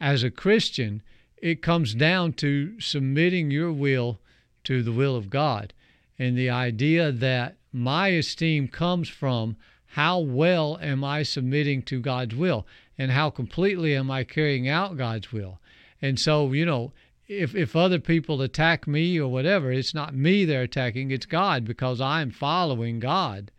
as 0.00 0.22
a 0.22 0.30
Christian 0.30 1.02
it 1.36 1.60
comes 1.60 1.94
down 1.94 2.32
to 2.34 2.78
submitting 2.80 3.50
your 3.50 3.72
will 3.72 4.20
to 4.64 4.82
the 4.82 4.92
will 4.92 5.16
of 5.16 5.28
God 5.28 5.72
and 6.18 6.38
the 6.38 6.50
idea 6.50 7.10
that 7.10 7.56
my 7.72 8.08
esteem 8.08 8.68
comes 8.68 9.08
from 9.08 9.56
how 9.86 10.18
well 10.18 10.78
am 10.80 11.02
I 11.02 11.22
submitting 11.22 11.82
to 11.82 12.00
God's 12.00 12.34
will 12.34 12.66
and 12.96 13.10
how 13.10 13.28
completely 13.28 13.94
am 13.96 14.10
I 14.10 14.24
carrying 14.24 14.68
out 14.68 14.96
God's 14.96 15.32
will. 15.32 15.58
And 16.00 16.18
so, 16.18 16.52
you 16.52 16.64
know, 16.64 16.92
if 17.28 17.54
if 17.54 17.74
other 17.74 17.98
people 17.98 18.42
attack 18.42 18.86
me 18.86 19.18
or 19.18 19.28
whatever, 19.28 19.72
it's 19.72 19.94
not 19.94 20.14
me 20.14 20.44
they're 20.44 20.62
attacking, 20.62 21.10
it's 21.10 21.26
God 21.26 21.64
because 21.64 22.00
I'm 22.00 22.30
following 22.30 23.00
God, 23.00 23.50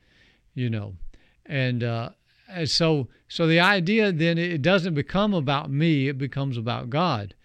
you 0.54 0.70
know. 0.70 0.96
And 1.46 1.84
uh, 1.84 2.10
so 2.66 3.08
so 3.28 3.48
the 3.48 3.60
idea 3.60 4.12
then 4.12 4.38
it 4.38 4.62
doesn't 4.62 4.94
become 4.94 5.34
about 5.34 5.72
me 5.72 6.08
it 6.08 6.18
becomes 6.18 6.58
about 6.58 6.90
god. 6.90 7.36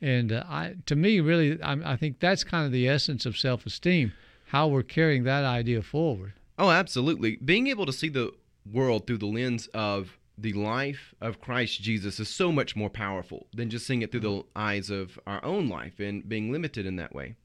And 0.00 0.32
uh, 0.32 0.44
I, 0.48 0.74
to 0.86 0.96
me 0.96 1.20
really 1.20 1.60
I, 1.62 1.92
I 1.92 1.96
think 1.96 2.20
that's 2.20 2.44
kind 2.44 2.66
of 2.66 2.72
the 2.72 2.88
essence 2.88 3.26
of 3.26 3.38
self-esteem 3.38 4.12
how 4.46 4.68
we're 4.68 4.82
carrying 4.82 5.24
that 5.24 5.44
idea 5.44 5.82
forward. 5.82 6.34
Oh 6.58 6.70
absolutely. 6.70 7.36
Being 7.36 7.66
able 7.66 7.86
to 7.86 7.92
see 7.92 8.08
the 8.08 8.32
world 8.70 9.06
through 9.06 9.18
the 9.18 9.26
lens 9.26 9.66
of 9.74 10.18
the 10.36 10.52
life 10.52 11.14
of 11.20 11.40
Christ 11.40 11.80
Jesus 11.80 12.18
is 12.18 12.28
so 12.28 12.50
much 12.50 12.74
more 12.74 12.90
powerful 12.90 13.46
than 13.54 13.70
just 13.70 13.86
seeing 13.86 14.02
it 14.02 14.10
through 14.10 14.20
the 14.20 14.42
eyes 14.56 14.90
of 14.90 15.18
our 15.26 15.44
own 15.44 15.68
life 15.68 16.00
and 16.00 16.28
being 16.28 16.50
limited 16.50 16.86
in 16.86 16.96
that 16.96 17.14
way. 17.14 17.36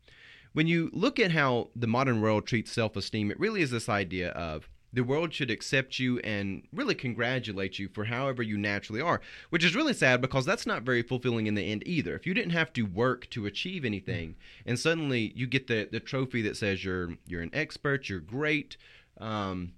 When 0.53 0.67
you 0.67 0.89
look 0.93 1.19
at 1.19 1.31
how 1.31 1.69
the 1.75 1.87
modern 1.87 2.21
world 2.21 2.47
treats 2.47 2.71
self 2.71 2.95
esteem, 2.95 3.29
it 3.29 3.39
really 3.39 3.61
is 3.61 3.71
this 3.71 3.87
idea 3.89 4.29
of 4.29 4.69
the 4.91 5.03
world 5.03 5.33
should 5.33 5.51
accept 5.51 5.99
you 5.99 6.19
and 6.19 6.63
really 6.73 6.95
congratulate 6.95 7.77
you 7.77 7.87
for 7.89 8.05
however 8.05 8.41
you 8.41 8.57
naturally 8.57 9.01
are, 9.01 9.21
which 9.49 9.63
is 9.63 9.75
really 9.75 9.93
sad 9.93 10.21
because 10.21 10.45
that's 10.45 10.65
not 10.65 10.83
very 10.83 11.03
fulfilling 11.03 11.47
in 11.47 11.55
the 11.55 11.71
end 11.71 11.83
either. 11.85 12.15
If 12.15 12.25
you 12.25 12.33
didn't 12.33 12.51
have 12.51 12.73
to 12.73 12.83
work 12.83 13.29
to 13.31 13.45
achieve 13.45 13.85
anything, 13.85 14.35
and 14.65 14.79
suddenly 14.79 15.31
you 15.35 15.47
get 15.47 15.67
the 15.67 15.87
the 15.91 15.99
trophy 15.99 16.41
that 16.43 16.57
says 16.57 16.83
you're 16.83 17.17
you're 17.27 17.41
an 17.41 17.51
expert, 17.53 18.09
you're 18.09 18.19
great, 18.19 18.77
um, 19.19 19.73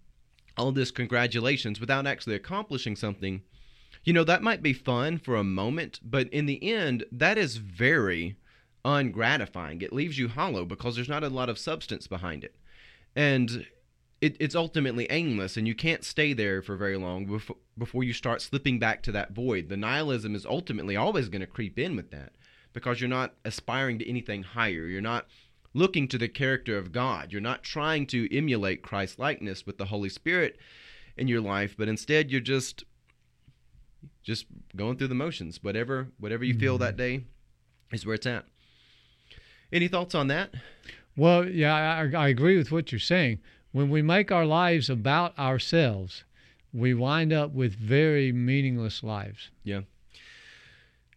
all 0.57 0.71
this 0.71 0.91
congratulations 0.91 1.79
without 1.79 2.07
actually 2.07 2.35
accomplishing 2.35 2.95
something, 2.95 3.41
you 4.03 4.13
know 4.13 4.23
that 4.23 4.43
might 4.43 4.63
be 4.63 4.73
fun 4.73 5.17
for 5.17 5.35
a 5.35 5.43
moment, 5.43 5.99
but 6.03 6.29
in 6.29 6.45
the 6.45 6.71
end, 6.71 7.05
that 7.11 7.37
is 7.37 7.57
very 7.57 8.37
ungratifying. 8.85 9.81
It 9.81 9.93
leaves 9.93 10.17
you 10.17 10.29
hollow 10.29 10.65
because 10.65 10.95
there's 10.95 11.09
not 11.09 11.23
a 11.23 11.29
lot 11.29 11.49
of 11.49 11.59
substance 11.59 12.07
behind 12.07 12.45
it, 12.45 12.55
and 13.13 13.65
it, 14.21 14.37
it's 14.39 14.55
ultimately 14.55 15.07
aimless 15.09 15.57
and 15.57 15.67
you 15.67 15.73
can't 15.73 16.05
stay 16.05 16.33
there 16.33 16.61
for 16.61 16.75
very 16.75 16.95
long 16.95 17.25
before, 17.25 17.55
before 17.77 18.03
you 18.03 18.13
start 18.13 18.41
slipping 18.41 18.77
back 18.77 19.01
to 19.03 19.11
that 19.11 19.31
void. 19.31 19.67
The 19.67 19.77
nihilism 19.77 20.35
is 20.35 20.45
ultimately 20.45 20.95
always 20.95 21.27
going 21.27 21.41
to 21.41 21.47
creep 21.47 21.79
in 21.79 21.95
with 21.95 22.11
that 22.11 22.33
because 22.71 23.01
you're 23.01 23.09
not 23.09 23.33
aspiring 23.43 23.97
to 23.99 24.07
anything 24.07 24.43
higher. 24.43 24.85
You're 24.85 25.01
not 25.01 25.25
looking 25.73 26.07
to 26.09 26.19
the 26.19 26.29
character 26.29 26.77
of 26.77 26.91
God. 26.91 27.31
You're 27.31 27.41
not 27.41 27.63
trying 27.63 28.05
to 28.07 28.33
emulate 28.35 28.83
Christ 28.83 29.17
likeness 29.17 29.65
with 29.65 29.79
the 29.79 29.85
Holy 29.85 30.09
Spirit 30.09 30.57
in 31.17 31.27
your 31.27 31.41
life, 31.41 31.75
but 31.77 31.89
instead 31.89 32.31
you're 32.31 32.41
just 32.41 32.83
just 34.23 34.45
going 34.75 34.97
through 34.97 35.07
the 35.07 35.15
motions. 35.15 35.63
Whatever 35.63 36.09
whatever 36.19 36.43
you 36.43 36.53
feel 36.53 36.77
that 36.77 36.95
mm-hmm. 36.95 37.19
day 37.19 37.25
is 37.91 38.05
where 38.05 38.15
it's 38.15 38.27
at. 38.27 38.45
Any 39.73 39.87
thoughts 39.87 40.13
on 40.13 40.27
that? 40.27 40.53
Well, 41.17 41.47
yeah, 41.47 41.73
I, 41.73 42.25
I 42.25 42.27
agree 42.27 42.57
with 42.57 42.71
what 42.71 42.91
you're 42.91 42.99
saying 42.99 43.39
when 43.71 43.89
we 43.89 44.01
make 44.01 44.31
our 44.31 44.45
lives 44.45 44.89
about 44.89 45.37
ourselves, 45.37 46.23
we 46.73 46.93
wind 46.93 47.33
up 47.33 47.51
with 47.51 47.75
very 47.75 48.31
meaningless 48.31 49.03
lives. 49.03 49.49
Yeah. 49.63 49.81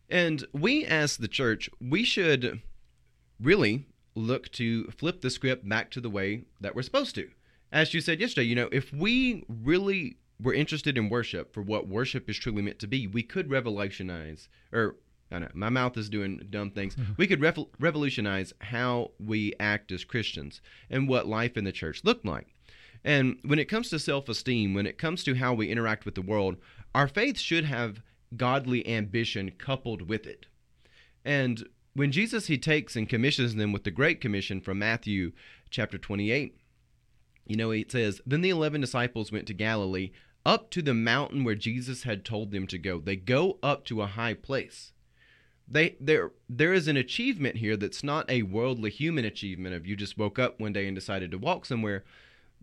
And 0.08 0.46
we, 0.52 0.84
as 0.84 1.16
the 1.16 1.28
church, 1.28 1.70
we 1.80 2.04
should 2.04 2.60
really 3.40 3.86
look 4.14 4.50
to 4.52 4.90
flip 4.90 5.20
the 5.20 5.30
script 5.30 5.68
back 5.68 5.90
to 5.90 6.00
the 6.00 6.10
way 6.10 6.44
that 6.60 6.74
we're 6.74 6.82
supposed 6.82 7.14
to. 7.16 7.28
As 7.72 7.92
you 7.94 8.00
said 8.00 8.20
yesterday, 8.20 8.46
you 8.46 8.54
know, 8.54 8.68
if 8.70 8.92
we 8.92 9.44
really 9.48 10.18
were 10.40 10.54
interested 10.54 10.96
in 10.96 11.08
worship 11.08 11.52
for 11.52 11.62
what 11.62 11.88
worship 11.88 12.28
is 12.28 12.36
truly 12.36 12.62
meant 12.62 12.78
to 12.80 12.86
be, 12.86 13.06
we 13.06 13.22
could 13.22 13.50
revolutionize, 13.50 14.48
or 14.72 14.96
I 15.34 15.38
know 15.40 15.48
my 15.54 15.68
mouth 15.68 15.96
is 15.96 16.08
doing 16.08 16.40
dumb 16.50 16.70
things. 16.70 16.94
Mm-hmm. 16.94 17.12
We 17.16 17.26
could 17.26 17.40
rev- 17.40 17.66
revolutionize 17.78 18.52
how 18.60 19.10
we 19.18 19.52
act 19.58 19.92
as 19.92 20.04
Christians 20.04 20.60
and 20.88 21.08
what 21.08 21.26
life 21.26 21.56
in 21.56 21.64
the 21.64 21.72
church 21.72 22.02
looked 22.04 22.24
like. 22.24 22.46
And 23.04 23.38
when 23.44 23.58
it 23.58 23.68
comes 23.68 23.90
to 23.90 23.98
self 23.98 24.28
esteem, 24.28 24.72
when 24.72 24.86
it 24.86 24.98
comes 24.98 25.24
to 25.24 25.34
how 25.34 25.52
we 25.52 25.70
interact 25.70 26.04
with 26.04 26.14
the 26.14 26.22
world, 26.22 26.56
our 26.94 27.08
faith 27.08 27.38
should 27.38 27.64
have 27.64 28.00
godly 28.36 28.86
ambition 28.88 29.50
coupled 29.50 30.08
with 30.08 30.26
it. 30.26 30.46
And 31.24 31.68
when 31.94 32.12
Jesus 32.12 32.46
he 32.46 32.58
takes 32.58 32.96
and 32.96 33.08
commissions 33.08 33.54
them 33.54 33.72
with 33.72 33.84
the 33.84 33.90
great 33.90 34.20
commission 34.20 34.60
from 34.60 34.78
Matthew 34.78 35.32
chapter 35.70 35.98
28, 35.98 36.56
You 37.46 37.56
know, 37.56 37.70
it 37.70 37.92
says, 37.92 38.20
Then 38.26 38.40
the 38.40 38.50
11 38.50 38.80
disciples 38.80 39.30
went 39.30 39.46
to 39.48 39.54
Galilee, 39.54 40.10
up 40.46 40.70
to 40.70 40.82
the 40.82 40.94
mountain 40.94 41.44
where 41.44 41.54
Jesus 41.54 42.02
had 42.02 42.24
told 42.24 42.50
them 42.50 42.66
to 42.66 42.78
go. 42.78 43.00
They 43.00 43.16
go 43.16 43.58
up 43.62 43.84
to 43.86 44.02
a 44.02 44.06
high 44.06 44.34
place. 44.34 44.92
They 45.66 45.96
there 46.00 46.32
there 46.48 46.72
is 46.72 46.88
an 46.88 46.96
achievement 46.96 47.56
here 47.56 47.76
that's 47.76 48.04
not 48.04 48.30
a 48.30 48.42
worldly 48.42 48.90
human 48.90 49.24
achievement 49.24 49.74
of 49.74 49.86
you 49.86 49.96
just 49.96 50.18
woke 50.18 50.38
up 50.38 50.60
one 50.60 50.72
day 50.72 50.86
and 50.86 50.94
decided 50.94 51.30
to 51.30 51.38
walk 51.38 51.64
somewhere, 51.64 52.04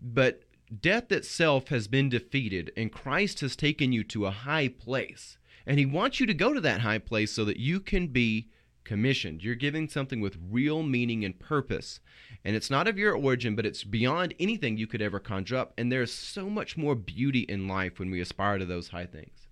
but 0.00 0.44
death 0.80 1.10
itself 1.12 1.68
has 1.68 1.88
been 1.88 2.08
defeated 2.08 2.72
and 2.76 2.92
Christ 2.92 3.40
has 3.40 3.56
taken 3.56 3.92
you 3.92 4.04
to 4.04 4.26
a 4.26 4.30
high 4.30 4.68
place. 4.68 5.36
And 5.66 5.78
he 5.78 5.86
wants 5.86 6.18
you 6.18 6.26
to 6.26 6.34
go 6.34 6.52
to 6.52 6.60
that 6.60 6.80
high 6.80 6.98
place 6.98 7.32
so 7.32 7.44
that 7.44 7.58
you 7.58 7.80
can 7.80 8.08
be 8.08 8.48
commissioned. 8.84 9.42
You're 9.42 9.54
giving 9.54 9.88
something 9.88 10.20
with 10.20 10.38
real 10.50 10.82
meaning 10.82 11.24
and 11.24 11.38
purpose. 11.38 12.00
And 12.44 12.56
it's 12.56 12.70
not 12.70 12.88
of 12.88 12.98
your 12.98 13.14
origin, 13.16 13.54
but 13.54 13.66
it's 13.66 13.84
beyond 13.84 14.34
anything 14.40 14.76
you 14.76 14.86
could 14.86 15.02
ever 15.02 15.20
conjure 15.20 15.56
up. 15.56 15.72
And 15.78 15.90
there's 15.90 16.12
so 16.12 16.50
much 16.50 16.76
more 16.76 16.94
beauty 16.94 17.40
in 17.40 17.68
life 17.68 17.98
when 17.98 18.10
we 18.10 18.20
aspire 18.20 18.58
to 18.58 18.64
those 18.64 18.88
high 18.88 19.06
things. 19.06 19.46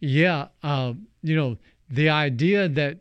Yeah. 0.00 0.48
Uh, 0.62 0.94
you 1.22 1.36
know, 1.36 1.58
the 1.90 2.08
idea 2.08 2.68
that 2.68 2.98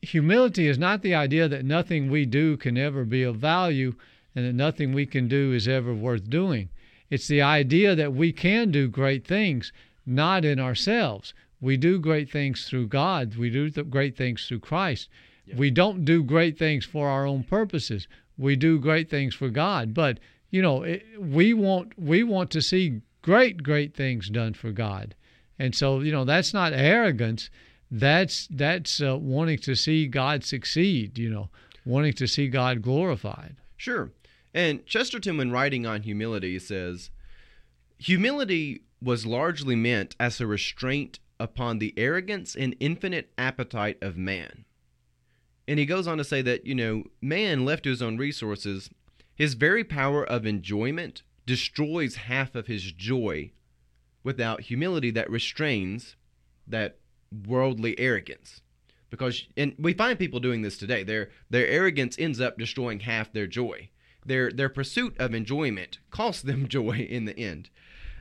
humility 0.00 0.66
is 0.66 0.78
not 0.78 1.02
the 1.02 1.14
idea 1.14 1.48
that 1.48 1.64
nothing 1.64 2.10
we 2.10 2.26
do 2.26 2.56
can 2.56 2.76
ever 2.76 3.04
be 3.04 3.22
of 3.22 3.36
value 3.36 3.94
and 4.34 4.44
that 4.44 4.54
nothing 4.54 4.92
we 4.92 5.06
can 5.06 5.28
do 5.28 5.52
is 5.52 5.68
ever 5.68 5.94
worth 5.94 6.28
doing. 6.28 6.68
It's 7.10 7.28
the 7.28 7.42
idea 7.42 7.94
that 7.94 8.14
we 8.14 8.32
can 8.32 8.70
do 8.70 8.88
great 8.88 9.26
things, 9.26 9.72
not 10.06 10.44
in 10.44 10.58
ourselves. 10.58 11.34
We 11.60 11.76
do 11.76 11.98
great 11.98 12.30
things 12.30 12.64
through 12.64 12.88
God. 12.88 13.36
We 13.36 13.50
do 13.50 13.70
great 13.70 14.16
things 14.16 14.46
through 14.46 14.60
Christ. 14.60 15.08
Yeah. 15.46 15.56
We 15.56 15.70
don't 15.70 16.04
do 16.04 16.24
great 16.24 16.58
things 16.58 16.84
for 16.84 17.08
our 17.08 17.26
own 17.26 17.44
purposes. 17.44 18.08
We 18.36 18.56
do 18.56 18.78
great 18.78 19.10
things 19.10 19.34
for 19.34 19.50
God. 19.50 19.94
But 19.94 20.18
you 20.50 20.62
know, 20.62 20.82
it, 20.82 21.04
we 21.18 21.54
want 21.54 21.98
we 21.98 22.22
want 22.22 22.50
to 22.52 22.62
see 22.62 23.02
great 23.22 23.62
great 23.62 23.94
things 23.94 24.28
done 24.28 24.54
for 24.54 24.72
God, 24.72 25.14
and 25.62 25.76
so 25.76 26.00
you 26.00 26.10
know 26.10 26.24
that's 26.24 26.52
not 26.52 26.72
arrogance. 26.72 27.48
That's 27.88 28.48
that's 28.50 29.00
uh, 29.00 29.16
wanting 29.16 29.58
to 29.58 29.76
see 29.76 30.08
God 30.08 30.42
succeed. 30.42 31.18
You 31.18 31.30
know, 31.30 31.50
wanting 31.86 32.14
to 32.14 32.26
see 32.26 32.48
God 32.48 32.82
glorified. 32.82 33.56
Sure. 33.76 34.10
And 34.52 34.84
Chesterton, 34.86 35.36
when 35.36 35.52
writing 35.52 35.86
on 35.86 36.02
humility, 36.02 36.58
says, 36.58 37.10
Humility 37.98 38.82
was 39.00 39.24
largely 39.24 39.76
meant 39.76 40.16
as 40.18 40.40
a 40.40 40.46
restraint 40.48 41.20
upon 41.38 41.78
the 41.78 41.94
arrogance 41.96 42.56
and 42.56 42.76
infinite 42.80 43.32
appetite 43.38 43.98
of 44.02 44.16
man. 44.16 44.64
And 45.68 45.78
he 45.78 45.86
goes 45.86 46.08
on 46.08 46.18
to 46.18 46.24
say 46.24 46.42
that, 46.42 46.66
you 46.66 46.74
know, 46.74 47.04
man 47.20 47.64
left 47.64 47.84
to 47.84 47.90
his 47.90 48.02
own 48.02 48.18
resources, 48.18 48.90
his 49.34 49.54
very 49.54 49.84
power 49.84 50.24
of 50.24 50.44
enjoyment 50.44 51.22
destroys 51.46 52.16
half 52.16 52.54
of 52.54 52.66
his 52.66 52.92
joy 52.92 53.52
without 54.24 54.62
humility 54.62 55.10
that 55.10 55.30
restrains 55.30 56.16
that 56.66 56.98
worldly 57.46 57.98
arrogance. 57.98 58.60
Because 59.10 59.46
and 59.56 59.74
we 59.78 59.92
find 59.92 60.18
people 60.18 60.40
doing 60.40 60.62
this 60.62 60.78
today. 60.78 61.02
Their 61.02 61.30
their 61.50 61.66
arrogance 61.66 62.16
ends 62.18 62.40
up 62.40 62.58
destroying 62.58 63.00
half 63.00 63.32
their 63.32 63.46
joy. 63.46 63.90
Their 64.24 64.50
their 64.50 64.68
pursuit 64.68 65.16
of 65.18 65.34
enjoyment 65.34 65.98
costs 66.10 66.42
them 66.42 66.68
joy 66.68 67.06
in 67.08 67.26
the 67.26 67.38
end. 67.38 67.68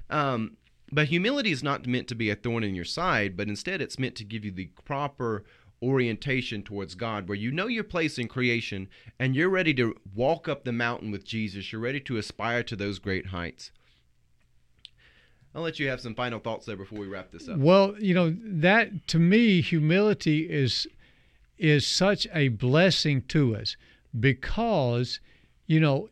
Um, 0.10 0.58
but 0.92 1.08
humility 1.08 1.52
is 1.52 1.64
not 1.64 1.88
meant 1.88 2.10
to 2.10 2.16
be 2.16 2.30
a 2.30 2.36
thorn 2.36 2.66
in 2.66 2.76
your 2.76 2.84
side, 2.84 3.38
but 3.38 3.48
instead 3.48 3.82
it's 3.82 3.98
meant 3.98 4.16
to 4.16 4.26
give 4.26 4.44
you 4.44 4.52
the 4.52 4.72
proper 4.84 5.46
orientation 5.82 6.62
towards 6.62 6.96
God, 6.96 7.28
where 7.28 7.38
you 7.38 7.52
know 7.52 7.68
your 7.68 7.86
place 7.86 8.18
in 8.18 8.28
creation 8.28 8.90
and 9.18 9.36
you're 9.36 9.50
ready 9.50 9.74
to 9.76 9.96
walk 10.14 10.48
up 10.48 10.64
the 10.64 10.74
mountain 10.74 11.10
with 11.10 11.24
Jesus. 11.24 11.72
You're 11.72 11.82
ready 11.82 12.02
to 12.02 12.18
aspire 12.18 12.64
to 12.64 12.76
those 12.76 13.00
great 13.00 13.28
heights. 13.28 13.72
I'll 15.54 15.62
let 15.62 15.80
you 15.80 15.90
have 15.90 16.02
some 16.02 16.16
final 16.16 16.40
thoughts 16.40 16.66
there 16.66 16.78
before 16.78 17.00
we 17.00 17.08
wrap 17.08 17.32
this 17.32 17.50
up. 17.50 17.58
Well, 17.58 17.96
you 18.00 18.14
know, 18.14 18.36
that 18.42 19.08
to 19.10 19.20
me, 19.20 19.62
humility 19.62 20.50
is 20.50 20.88
is 21.58 21.86
such 21.86 22.28
a 22.34 22.48
blessing 22.48 23.22
to 23.28 23.56
us 23.56 23.76
because, 24.20 25.20
you 25.68 25.80
know, 25.80 26.10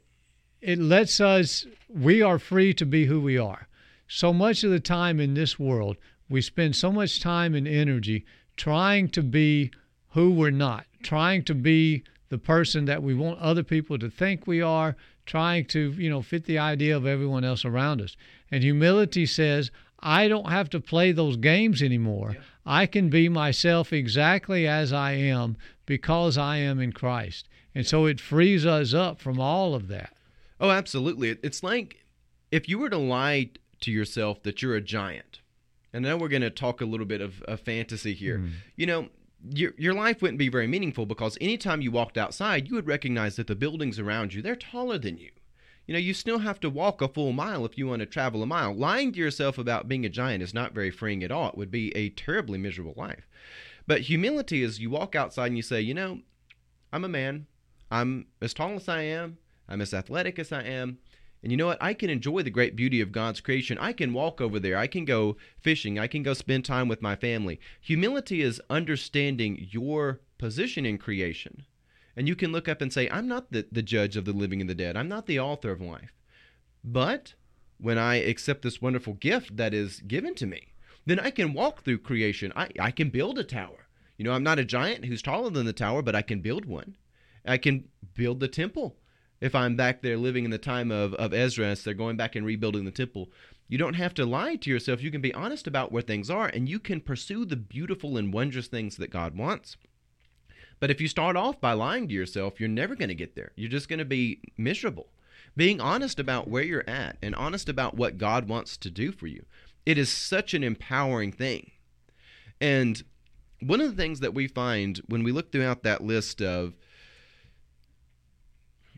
it 0.62 0.78
lets 0.78 1.20
us 1.20 1.66
we 1.90 2.22
are 2.22 2.38
free 2.38 2.74
to 2.76 2.86
be 2.86 3.06
who 3.06 3.20
we 3.20 3.38
are 3.38 3.68
so 4.10 4.34
much 4.34 4.64
of 4.64 4.72
the 4.72 4.80
time 4.80 5.20
in 5.20 5.36
this 5.36 5.60
world, 5.60 5.96
we 6.28 6.42
spend 6.42 6.76
so 6.76 6.92
much 6.92 7.22
time 7.22 7.54
and 7.54 7.68
energy 7.68 8.26
trying 8.58 9.08
to 9.08 9.22
be 9.22 9.72
who 10.10 10.32
we're 10.32 10.50
not, 10.50 10.86
trying 11.04 11.44
to 11.44 11.54
be 11.54 12.04
the 12.30 12.38
person 12.38 12.86
that 12.86 13.04
we 13.04 13.14
want 13.14 13.40
other 13.40 13.64
people 13.64 13.98
to 14.00 14.10
think 14.10 14.46
we 14.46 14.62
are, 14.62 14.98
trying 15.30 15.64
to, 15.64 15.92
you 15.92 16.10
know, 16.10 16.24
fit 16.24 16.46
the 16.46 16.58
idea 16.58 16.98
of 16.98 17.06
everyone 17.06 17.44
else 17.44 17.64
around 17.64 18.02
us. 18.02 18.18
And 18.52 18.64
humility 18.64 19.28
says, 19.28 19.70
I 20.00 20.28
don't 20.28 20.50
have 20.50 20.70
to 20.72 20.80
play 20.80 21.12
those 21.12 21.38
games 21.38 21.84
anymore. 21.84 22.32
Yeah. 22.34 22.42
I 22.66 22.88
can 22.88 23.10
be 23.10 23.30
myself 23.30 23.94
exactly 23.94 24.68
as 24.68 24.92
I 24.92 25.12
am 25.12 25.56
because 25.86 26.38
I 26.38 26.58
am 26.58 26.80
in 26.80 26.94
Christ. 26.94 27.48
And 27.76 27.86
so 27.86 28.08
it 28.08 28.20
frees 28.20 28.66
us 28.66 28.94
up 28.94 29.20
from 29.20 29.40
all 29.40 29.76
of 29.76 29.88
that. 29.90 30.14
Oh, 30.60 30.72
absolutely. 30.72 31.38
It's 31.44 31.62
like 31.62 32.04
if 32.52 32.68
you 32.68 32.80
were 32.80 32.90
to 32.90 32.98
lie 32.98 33.52
to 33.82 33.92
yourself 33.92 34.42
that 34.44 34.62
you're 34.62 34.76
a 34.76 34.82
giant. 34.82 35.42
And 35.94 36.04
now 36.04 36.18
we're 36.18 36.28
going 36.28 36.42
to 36.42 36.50
talk 36.50 36.82
a 36.82 36.86
little 36.86 37.06
bit 37.06 37.22
of, 37.22 37.42
of 37.44 37.60
fantasy 37.62 38.14
here. 38.14 38.40
Mm. 38.40 38.52
You 38.76 38.86
know, 38.88 39.10
your, 39.54 39.74
your 39.78 39.94
life 39.94 40.22
wouldn't 40.22 40.40
be 40.40 40.50
very 40.50 40.68
meaningful 40.68 41.06
because 41.06 41.38
anytime 41.40 41.82
you 41.82 41.92
walked 41.92 42.18
outside, 42.18 42.68
you 42.68 42.76
would 42.76 42.88
recognize 42.88 43.36
that 43.36 43.48
the 43.48 43.56
buildings 43.56 44.00
around 44.00 44.34
you, 44.34 44.42
they're 44.42 44.56
taller 44.56 44.98
than 44.98 45.18
you. 45.18 45.32
You 45.88 45.94
know, 45.94 46.00
you 46.00 46.14
still 46.14 46.40
have 46.40 46.60
to 46.60 46.70
walk 46.70 47.02
a 47.02 47.08
full 47.08 47.32
mile 47.32 47.66
if 47.66 47.78
you 47.78 47.88
want 47.88 48.02
to 48.02 48.06
travel 48.06 48.44
a 48.44 48.46
mile. 48.46 48.76
Lying 48.76 49.12
to 49.14 49.20
yourself 49.20 49.58
about 49.58 49.88
being 49.88 50.06
a 50.06 50.10
giant 50.10 50.44
is 50.44 50.54
not 50.54 50.74
very 50.74 50.92
freeing 50.92 51.24
at 51.24 51.32
all. 51.32 51.50
It 51.50 51.58
would 51.58 51.72
be 51.72 51.96
a 51.96 52.10
terribly 52.10 52.60
miserable 52.60 52.94
life. 52.96 53.28
But 53.88 54.02
humility 54.02 54.62
is 54.62 54.80
you 54.80 54.92
walk 54.92 55.16
outside 55.16 55.48
and 55.48 55.58
you 55.58 55.64
say, 55.64 55.82
you 55.82 55.96
know, 55.96 56.20
I'm 56.94 57.04
a 57.04 57.10
man. 57.10 57.48
I'm 57.90 58.28
as 58.40 58.54
tall 58.54 58.74
as 58.74 58.88
I 58.88 59.02
am. 59.02 59.40
I'm 59.68 59.82
as 59.82 59.94
athletic 59.94 60.38
as 60.38 60.52
I 60.52 60.62
am. 60.62 61.00
And 61.42 61.52
you 61.52 61.58
know 61.58 61.68
what? 61.68 61.82
I 61.82 61.94
can 61.94 62.10
enjoy 62.10 62.44
the 62.44 62.50
great 62.50 62.76
beauty 62.76 63.00
of 63.00 63.14
God's 63.14 63.40
creation. 63.40 63.78
I 63.78 63.94
can 63.94 64.14
walk 64.14 64.42
over 64.42 64.60
there. 64.60 64.78
I 64.78 64.88
can 64.88 65.06
go 65.06 65.38
fishing. 65.62 65.98
I 65.98 66.08
can 66.08 66.22
go 66.22 66.34
spend 66.34 66.66
time 66.66 66.88
with 66.88 67.02
my 67.02 67.16
family. 67.16 67.60
Humility 67.80 68.42
is 68.42 68.62
understanding 68.70 69.68
your 69.72 70.20
position 70.38 70.86
in 70.86 70.98
creation. 70.98 71.66
And 72.18 72.28
you 72.28 72.36
can 72.36 72.52
look 72.52 72.68
up 72.68 72.82
and 72.82 72.92
say, 72.92 73.10
I'm 73.10 73.28
not 73.28 73.52
the, 73.52 73.66
the 73.72 73.82
judge 73.82 74.18
of 74.18 74.26
the 74.26 74.34
living 74.34 74.60
and 74.60 74.70
the 74.70 74.76
dead. 74.76 74.98
I'm 74.98 75.08
not 75.08 75.28
the 75.28 75.40
author 75.40 75.72
of 75.72 75.80
life. 75.80 76.14
But 76.84 77.36
when 77.78 77.98
I 77.98 78.16
accept 78.16 78.62
this 78.62 78.82
wonderful 78.82 79.14
gift 79.14 79.56
that 79.56 79.74
is 79.74 80.02
given 80.02 80.36
to 80.36 80.46
me, 80.46 80.74
then 81.06 81.20
I 81.20 81.32
can 81.32 81.54
walk 81.54 81.84
through 81.84 82.00
creation. 82.00 82.52
I, 82.56 82.70
I 82.78 82.92
can 82.92 83.10
build 83.10 83.40
a 83.40 83.44
tower. 83.46 83.88
You 84.18 84.26
know, 84.26 84.34
I'm 84.34 84.44
not 84.44 84.60
a 84.60 84.66
giant 84.66 85.06
who's 85.06 85.22
taller 85.22 85.50
than 85.50 85.66
the 85.66 85.72
tower, 85.72 86.02
but 86.02 86.16
I 86.16 86.22
can 86.22 86.42
build 86.42 86.66
one. 86.66 86.98
I 87.46 87.58
can 87.58 87.86
build 88.16 88.42
the 88.42 88.50
temple 88.50 88.98
if 89.42 89.56
I'm 89.56 89.76
back 89.76 90.02
there 90.02 90.18
living 90.18 90.46
in 90.46 90.52
the 90.52 90.58
time 90.58 90.92
of, 90.92 91.14
of 91.16 91.34
Ezra 91.34 91.68
as 91.68 91.84
they're 91.84 91.94
going 91.94 92.18
back 92.18 92.36
and 92.36 92.46
rebuilding 92.46 92.86
the 92.86 92.92
temple. 92.92 93.30
You 93.68 93.78
don't 93.78 93.94
have 93.94 94.14
to 94.16 94.26
lie 94.26 94.56
to 94.56 94.70
yourself. 94.70 95.02
You 95.02 95.12
can 95.12 95.22
be 95.22 95.34
honest 95.34 95.68
about 95.68 95.92
where 95.92 96.02
things 96.02 96.30
are, 96.30 96.48
and 96.48 96.68
you 96.68 96.80
can 96.80 97.02
pursue 97.02 97.46
the 97.46 97.56
beautiful 97.56 98.18
and 98.18 98.34
wondrous 98.34 98.68
things 98.68 98.98
that 98.98 99.12
God 99.12 99.38
wants. 99.38 99.78
But 100.80 100.90
if 100.90 101.00
you 101.00 101.08
start 101.08 101.36
off 101.36 101.62
by 101.62 101.74
lying 101.74 102.08
to 102.08 102.14
yourself, 102.14 102.60
you're 102.60 102.70
never 102.70 102.96
going 102.96 103.10
to 103.10 103.16
get 103.16 103.36
there. 103.36 103.52
You're 103.56 103.70
just 103.70 103.90
going 103.90 104.00
to 104.00 104.06
be 104.06 104.40
miserable. 104.58 105.08
Being 105.56 105.82
honest 105.82 106.20
about 106.20 106.48
where 106.48 106.64
you're 106.64 106.90
at 106.90 107.18
and 107.22 107.36
honest 107.36 107.70
about 107.70 107.96
what 107.96 108.18
God 108.18 108.48
wants 108.48 108.78
to 108.78 108.90
do 108.90 109.12
for 109.12 109.28
you, 109.28 109.46
it 109.86 109.98
is 109.98 110.10
such 110.10 110.54
an 110.54 110.64
empowering 110.64 111.32
thing. 111.32 111.72
And 112.62 113.04
one 113.62 113.82
of 113.82 113.90
the 113.90 114.02
things 114.02 114.22
that 114.22 114.34
we 114.34 114.48
find 114.48 114.98
when 115.08 115.24
we 115.24 115.32
look 115.32 115.52
throughout 115.52 115.84
that 115.84 116.04
list 116.04 116.42
of 116.42 116.76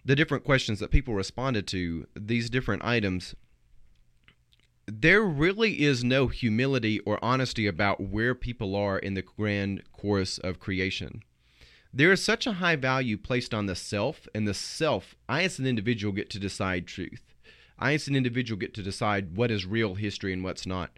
the 0.04 0.16
different 0.16 0.44
questions 0.44 0.80
that 0.80 0.92
people 0.92 1.14
responded 1.14 1.68
to, 1.68 2.08
these 2.16 2.50
different 2.50 2.84
items, 2.84 3.36
there 4.88 5.22
really 5.22 5.82
is 5.82 6.04
no 6.04 6.28
humility 6.28 7.00
or 7.02 7.24
honesty 7.24 7.68
about 7.68 8.02
where 8.02 8.36
people 8.36 8.76
are 8.76 8.98
in 8.98 9.14
the 9.14 9.22
grand 9.22 9.84
course 9.94 10.38
of 10.40 10.60
creation. 10.60 11.24
There 11.94 12.12
is 12.12 12.24
such 12.24 12.48
a 12.48 12.54
high 12.54 12.78
value 12.78 13.18
placed 13.18 13.54
on 13.54 13.66
the 13.66 13.76
self, 13.76 14.28
and 14.34 14.48
the 14.48 14.54
self, 14.54 15.16
I 15.28 15.44
as 15.44 15.60
an 15.60 15.68
individual 15.68 16.14
get 16.14 16.30
to 16.32 16.40
decide 16.40 16.88
truth. 16.88 17.36
I 17.78 17.94
as 17.94 18.08
an 18.08 18.16
individual 18.16 18.60
get 18.60 18.74
to 18.76 18.84
decide 18.84 19.36
what 19.36 19.52
is 19.52 19.66
real 19.66 19.96
history 19.96 20.34
and 20.34 20.44
what's 20.44 20.66
not. 20.66 20.98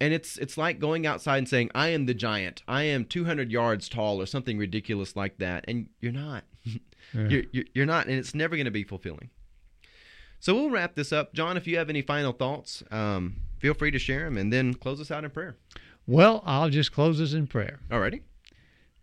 And 0.00 0.12
it's 0.12 0.36
it's 0.36 0.58
like 0.58 0.80
going 0.80 1.06
outside 1.06 1.38
and 1.38 1.48
saying, 1.48 1.70
"I 1.74 1.88
am 1.88 2.06
the 2.06 2.14
giant. 2.14 2.62
I 2.68 2.82
am 2.82 3.04
200 3.04 3.50
yards 3.50 3.88
tall," 3.88 4.20
or 4.20 4.26
something 4.26 4.58
ridiculous 4.58 5.16
like 5.16 5.38
that, 5.38 5.64
and 5.66 5.88
you're 6.00 6.12
not. 6.12 6.44
Yeah. 7.12 7.42
You're, 7.52 7.64
you're 7.74 7.86
not, 7.86 8.06
and 8.06 8.16
it's 8.16 8.34
never 8.34 8.56
going 8.56 8.66
to 8.66 8.70
be 8.70 8.84
fulfilling. 8.84 9.30
So 10.40 10.54
we'll 10.54 10.70
wrap 10.70 10.94
this 10.94 11.12
up. 11.12 11.32
John, 11.32 11.56
if 11.56 11.66
you 11.66 11.78
have 11.78 11.88
any 11.88 12.02
final 12.02 12.32
thoughts, 12.32 12.82
um, 12.90 13.36
feel 13.58 13.74
free 13.74 13.90
to 13.90 13.98
share 13.98 14.24
them 14.24 14.36
and 14.36 14.52
then 14.52 14.74
close 14.74 15.00
us 15.00 15.10
out 15.10 15.24
in 15.24 15.30
prayer. 15.30 15.56
Well, 16.06 16.42
I'll 16.44 16.68
just 16.68 16.92
close 16.92 17.20
us 17.20 17.32
in 17.32 17.46
prayer. 17.46 17.80
Alrighty. 17.90 18.20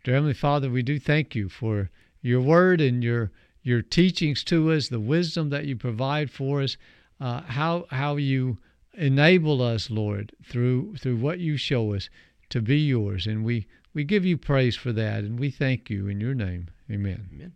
Dear 0.03 0.15
Heavenly 0.15 0.33
Father, 0.33 0.69
we 0.69 0.83
do 0.83 0.99
thank 0.99 1.35
you 1.35 1.49
for 1.49 1.89
your 2.21 2.41
word 2.41 2.81
and 2.81 3.03
your 3.03 3.31
your 3.63 3.81
teachings 3.81 4.43
to 4.45 4.71
us, 4.71 4.89
the 4.89 4.99
wisdom 4.99 5.49
that 5.49 5.65
you 5.65 5.75
provide 5.75 6.31
for 6.31 6.61
us, 6.61 6.77
uh, 7.19 7.41
how 7.41 7.85
how 7.89 8.15
you 8.15 8.57
enable 8.93 9.61
us, 9.61 9.89
Lord, 9.89 10.31
through 10.43 10.95
through 10.97 11.17
what 11.17 11.39
you 11.39 11.57
show 11.57 11.93
us 11.93 12.09
to 12.49 12.61
be 12.61 12.79
yours, 12.79 13.27
and 13.27 13.43
we 13.43 13.67
we 13.93 14.03
give 14.03 14.25
you 14.25 14.37
praise 14.37 14.75
for 14.75 14.91
that, 14.93 15.23
and 15.23 15.39
we 15.39 15.51
thank 15.51 15.89
you 15.89 16.07
in 16.07 16.19
your 16.19 16.33
name. 16.33 16.69
Amen. 16.89 17.29
Amen. 17.33 17.53